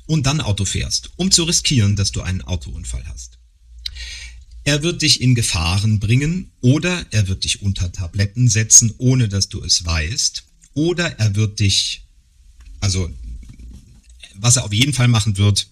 [0.08, 3.41] und dann Auto fährst, um zu riskieren, dass du einen Autounfall hast.
[4.64, 9.50] Er wird dich in Gefahren bringen oder er wird dich unter Tabletten setzen, ohne dass
[9.50, 10.44] du es weißt.
[10.74, 12.04] Oder er wird dich,
[12.80, 13.10] also
[14.36, 15.68] was er auf jeden Fall machen wird,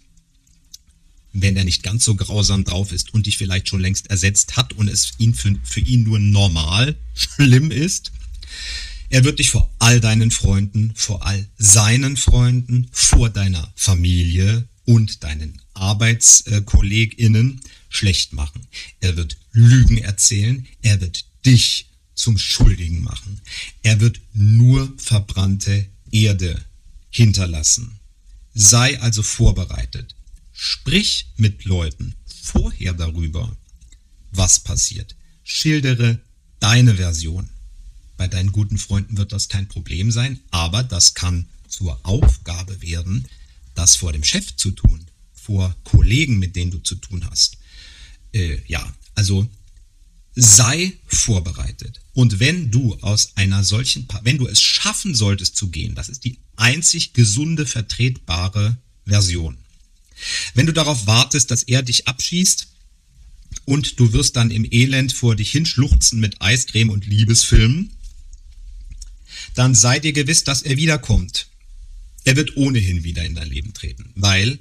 [1.34, 4.74] wenn er nicht ganz so grausam drauf ist und dich vielleicht schon längst ersetzt hat
[4.74, 8.12] und es ihn für, für ihn nur normal schlimm ist,
[9.12, 15.24] er wird dich vor all deinen Freunden, vor all seinen Freunden, vor deiner Familie und
[15.24, 18.68] deinen ArbeitskollegInnen schlecht machen.
[19.02, 20.68] Er wird Lügen erzählen.
[20.82, 23.42] Er wird dich zum Schuldigen machen.
[23.82, 26.64] Er wird nur verbrannte Erde
[27.10, 28.00] hinterlassen.
[28.54, 30.16] Sei also vorbereitet.
[30.54, 33.56] Sprich mit Leuten vorher darüber,
[34.32, 35.16] was passiert.
[35.44, 36.20] Schildere
[36.60, 37.50] deine Version.
[38.18, 43.28] Bei deinen guten Freunden wird das kein Problem sein, aber das kann zur Aufgabe werden,
[43.76, 47.59] das vor dem Chef zu tun, vor Kollegen, mit denen du zu tun hast
[48.34, 49.50] äh, ja, also
[50.36, 52.02] sei vorbereitet.
[52.14, 56.10] Und wenn du aus einer solchen, pa wenn du es schaffen solltest zu gehen, das
[56.10, 59.58] ist die einzig gesunde, vertretbare Version.
[60.54, 62.68] Wenn du darauf wartest, dass er dich abschießt
[63.66, 67.92] und du wirst dann im Elend vor dich hinschluchzen mit Eiscreme und Liebesfilmen,
[69.56, 71.48] dann sei dir gewiss, dass er wiederkommt.
[72.26, 74.60] Er wird ohnehin wieder in dein Leben treten, weil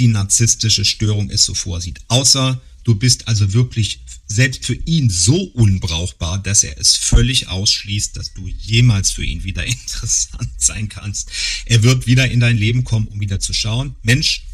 [0.00, 2.00] die narzisstische Störung es so vorsieht.
[2.08, 8.16] Außer du bist also wirklich selbst für ihn so unbrauchbar, dass er es völlig ausschließt,
[8.16, 11.30] dass du jemals für ihn wieder interessant sein kannst.
[11.66, 14.44] Er wird wieder in dein Leben kommen, um wieder zu schauen, Mensch,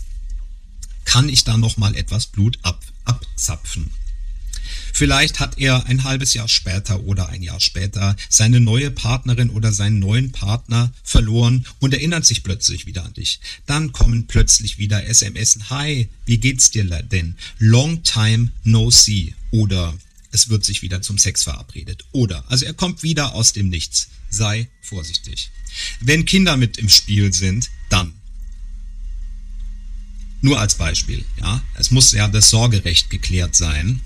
[1.04, 3.90] kann ich da noch mal etwas Blut ab, abzapfen?
[4.92, 9.72] Vielleicht hat er ein halbes Jahr später oder ein Jahr später seine neue Partnerin oder
[9.72, 13.40] seinen neuen Partner verloren und erinnert sich plötzlich wieder an dich.
[13.66, 15.58] Dann kommen plötzlich wieder SMS.
[15.70, 17.36] Hi, wie geht's dir denn?
[17.58, 19.34] Long time no see.
[19.50, 19.94] Oder
[20.32, 22.04] es wird sich wieder zum Sex verabredet.
[22.12, 24.08] Oder, also er kommt wieder aus dem Nichts.
[24.28, 25.50] Sei vorsichtig.
[26.00, 28.12] Wenn Kinder mit im Spiel sind, dann
[30.42, 31.62] nur als Beispiel, ja.
[31.74, 34.00] Es muss ja das Sorgerecht geklärt sein.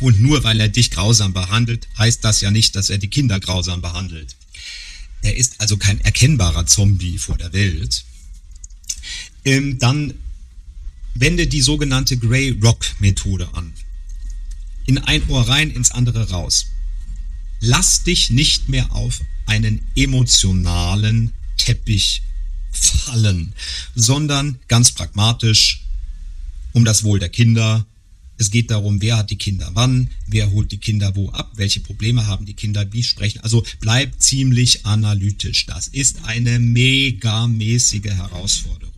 [0.00, 3.38] Und nur weil er dich grausam behandelt, heißt das ja nicht, dass er die Kinder
[3.38, 4.36] grausam behandelt.
[5.22, 8.04] Er ist also kein erkennbarer Zombie vor der Welt.
[9.44, 10.14] Ähm, dann
[11.14, 13.72] wende die sogenannte Grey Rock Methode an.
[14.86, 16.66] In ein Ohr rein, ins andere raus.
[17.60, 22.22] Lass dich nicht mehr auf einen emotionalen Teppich
[22.72, 23.52] fallen,
[23.94, 25.82] sondern ganz pragmatisch
[26.72, 27.84] um das Wohl der Kinder,
[28.40, 31.80] es geht darum, wer hat die Kinder wann, wer holt die Kinder wo ab, welche
[31.80, 33.40] Probleme haben die Kinder, wie sprechen.
[33.40, 35.66] Also bleib ziemlich analytisch.
[35.66, 38.94] Das ist eine megamäßige Herausforderung.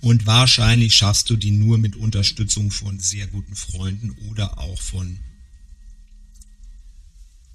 [0.00, 5.20] Und wahrscheinlich schaffst du die nur mit Unterstützung von sehr guten Freunden oder auch von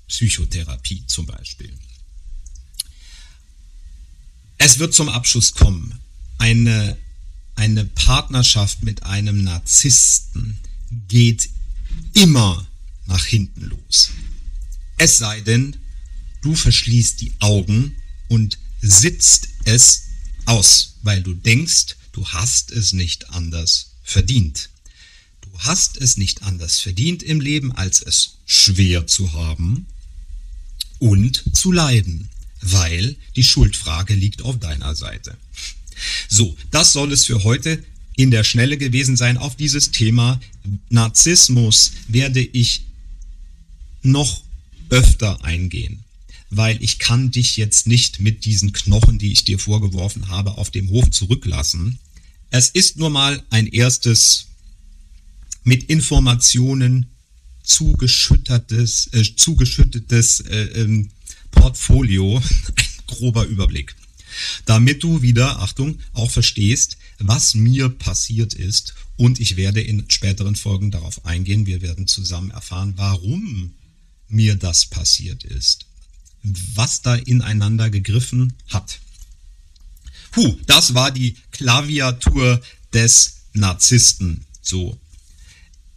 [0.07, 1.73] Psychotherapie zum Beispiel.
[4.57, 5.99] Es wird zum Abschluss kommen.
[6.37, 6.97] Eine,
[7.55, 10.61] eine Partnerschaft mit einem Narzissten
[11.07, 11.49] geht
[12.13, 12.67] immer
[13.05, 14.11] nach hinten los.
[14.97, 15.75] Es sei denn,
[16.41, 17.95] du verschließt die Augen
[18.27, 20.03] und sitzt es
[20.45, 24.69] aus, weil du denkst, du hast es nicht anders verdient.
[25.41, 29.87] Du hast es nicht anders verdient im Leben, als es schwer zu haben
[30.99, 32.29] und zu leiden,
[32.61, 35.37] weil die Schuldfrage liegt auf deiner Seite.
[36.29, 37.83] So, das soll es für heute
[38.19, 39.37] in der Schnelle gewesen sein.
[39.37, 40.41] Auf dieses Thema
[40.89, 42.83] Narzissmus werde ich
[44.01, 44.43] noch
[44.89, 46.03] öfter eingehen,
[46.49, 50.69] weil ich kann dich jetzt nicht mit diesen Knochen, die ich dir vorgeworfen habe, auf
[50.69, 51.97] dem Hof zurücklassen.
[52.49, 54.47] Es ist nur mal ein erstes
[55.63, 57.05] mit Informationen
[57.63, 61.09] zugeschüttetes, äh, zugeschüttetes äh, ähm,
[61.51, 62.35] Portfolio,
[62.75, 63.95] ein grober Überblick.
[64.65, 70.55] Damit du wieder, Achtung, auch verstehst, was mir passiert ist und ich werde in späteren
[70.55, 71.65] Folgen darauf eingehen.
[71.65, 73.73] Wir werden zusammen erfahren, warum
[74.29, 75.85] mir das passiert ist,
[76.43, 78.99] was da ineinander gegriffen hat.
[80.31, 82.61] Puh, das war die Klaviatur
[82.93, 84.45] des Narzissten.
[84.61, 84.97] So.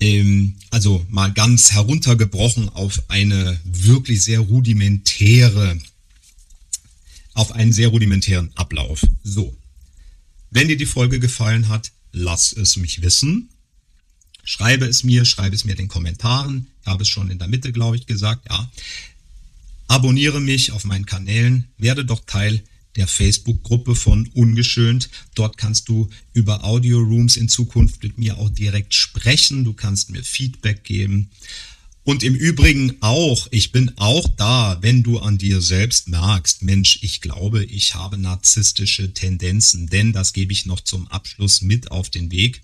[0.00, 5.78] Ähm, also mal ganz heruntergebrochen auf eine wirklich sehr rudimentäre,
[7.34, 9.04] auf einen sehr rudimentären Ablauf.
[9.22, 9.56] So.
[10.55, 13.48] Wenn dir die Folge gefallen hat, lass es mich wissen.
[14.44, 16.66] Schreibe es mir, schreibe es mir in den Kommentaren.
[16.82, 18.70] Ich habe es schon in der Mitte, glaube ich, gesagt, ja.
[19.88, 22.62] Abonniere mich auf meinen Kanälen, werde doch Teil
[22.96, 25.09] der Facebook-Gruppe von Ungeschönt.
[25.34, 29.64] Dort kannst du über Audio Rooms in Zukunft mit mir auch direkt sprechen.
[29.64, 31.30] Du kannst mir Feedback geben.
[32.05, 36.98] Und im Übrigen auch, ich bin auch da, wenn du an dir selbst merkst, Mensch,
[37.03, 42.11] ich glaube, ich habe narzisstische Tendenzen, denn das gebe ich noch zum Abschluss mit auf
[42.11, 42.62] den Weg.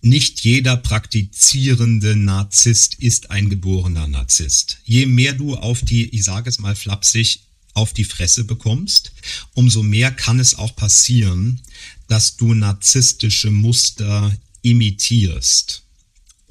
[0.00, 4.78] Nicht jeder praktizierende Narzisst ist ein geborener Narzisst.
[4.84, 7.40] Je mehr du auf die, ich sage es mal flapsig,
[7.74, 9.12] auf die Fresse bekommst,
[9.54, 11.60] umso mehr kann es auch passieren,
[12.06, 15.83] dass du narzisstische Muster imitierst,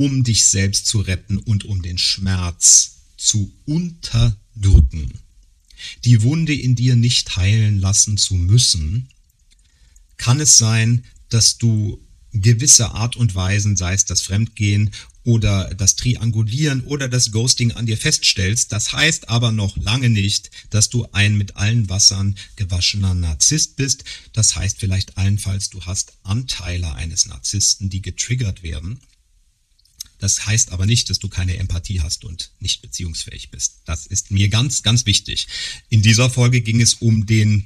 [0.04, 5.14] um dich selbst zu retten und um den Schmerz zu unterdrücken.
[6.04, 9.08] Die Wunde in dir nicht heilen lassen zu müssen,
[10.18, 14.92] kann es sein, dass du gewisse Art und Weisen, sei es das Fremdgehen
[15.24, 18.74] oder das Triangulieren oder das Ghosting an dir feststellst.
[18.74, 24.04] Das heißt aber noch lange nicht, dass du ein mit allen Wassern gewaschener Narzisst bist.
[24.34, 29.00] Das heißt vielleicht allenfalls, du hast Anteile eines Narzissten, die getriggert werden.
[30.24, 33.82] Das heißt aber nicht, dass du keine Empathie hast und nicht beziehungsfähig bist.
[33.84, 35.50] Das ist mir ganz, ganz wichtig.
[35.90, 37.66] In dieser Folge ging es um den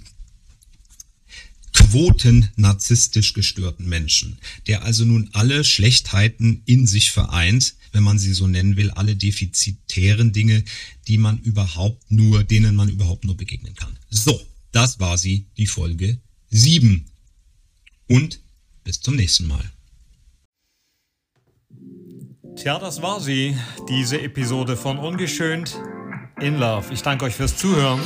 [1.72, 8.34] Quoten narzisstisch gestörten Menschen, der also nun alle Schlechtheiten in sich vereint, wenn man sie
[8.34, 10.64] so nennen will, alle defizitären Dinge,
[11.08, 14.00] die man überhaupt nur, denen man überhaupt nur begegnen kann.
[14.10, 16.18] So, das war sie, die Folge
[16.50, 17.06] 7.
[18.08, 18.40] Und
[18.84, 19.72] bis zum nächsten Mal.
[22.58, 23.56] Tja, das war sie,
[23.88, 25.80] diese Episode von Ungeschönt
[26.42, 26.92] in Love.
[26.92, 28.02] Ich danke euch fürs Zuhören.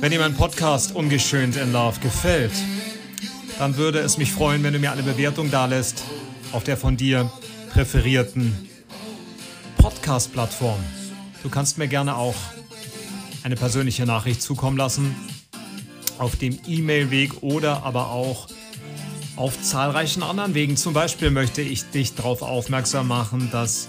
[0.00, 2.50] Wenn dir mein Podcast Ungeschönt in Love gefällt,
[3.60, 6.02] dann würde es mich freuen, wenn du mir eine Bewertung dalässt
[6.50, 7.30] auf der von dir
[7.72, 8.68] präferierten
[9.78, 10.80] Podcast-Plattform.
[11.44, 12.34] Du kannst mir gerne auch
[13.44, 15.14] eine persönliche Nachricht zukommen lassen
[16.18, 18.48] auf dem E-Mail-Weg oder aber auch
[19.40, 20.76] auf zahlreichen anderen Wegen.
[20.76, 23.88] Zum Beispiel möchte ich dich darauf aufmerksam machen, dass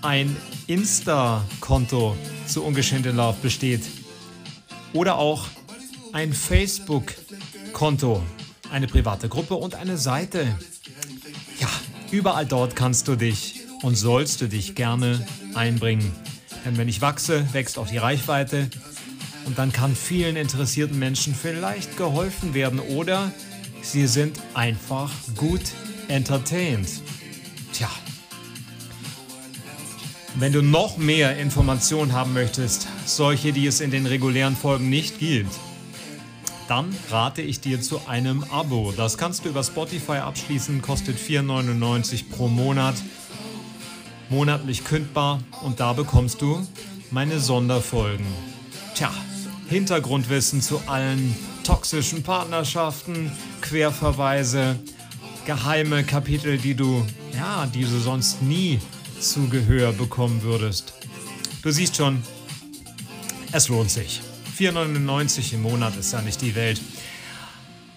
[0.00, 0.34] ein
[0.68, 2.16] Insta-Konto
[2.46, 3.82] zu Ungeschönt in Love besteht
[4.94, 5.48] oder auch
[6.14, 8.22] ein Facebook-Konto,
[8.72, 10.46] eine private Gruppe und eine Seite.
[11.60, 11.68] Ja,
[12.10, 16.10] überall dort kannst du dich und sollst du dich gerne einbringen.
[16.64, 18.70] Denn wenn ich wachse, wächst auch die Reichweite
[19.44, 23.30] und dann kann vielen interessierten Menschen vielleicht geholfen werden oder
[23.82, 25.62] sie sind einfach gut
[26.08, 26.88] entertained.
[27.72, 27.88] Tja,
[30.36, 35.18] wenn du noch mehr Informationen haben möchtest, solche, die es in den regulären Folgen nicht
[35.18, 35.52] gibt,
[36.68, 38.92] dann rate ich dir zu einem Abo.
[38.96, 42.94] Das kannst du über Spotify abschließen, kostet 4,99 pro Monat,
[44.28, 46.64] monatlich kündbar und da bekommst du
[47.10, 48.26] meine Sonderfolgen.
[48.94, 49.12] Tja,
[49.68, 51.34] Hintergrundwissen zu allen
[51.70, 54.76] toxischen Partnerschaften, Querverweise,
[55.46, 58.80] geheime Kapitel, die du, ja, die du sonst nie
[59.20, 60.94] zu Gehör bekommen würdest.
[61.62, 62.24] Du siehst schon,
[63.52, 64.20] es lohnt sich.
[64.58, 66.80] 4,99 im Monat ist ja nicht die Welt.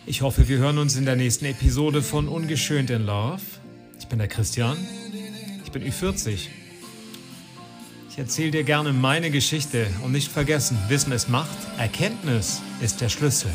[0.05, 3.41] Ich hoffe, wir hören uns in der nächsten Episode von Ungeschönt in Love.
[3.99, 4.77] Ich bin der Christian.
[5.65, 6.41] Ich bin Ü40.
[8.13, 13.09] Ich erzähle dir gerne meine Geschichte und nicht vergessen, Wissen ist Macht, Erkenntnis ist der
[13.09, 13.49] Schlüssel.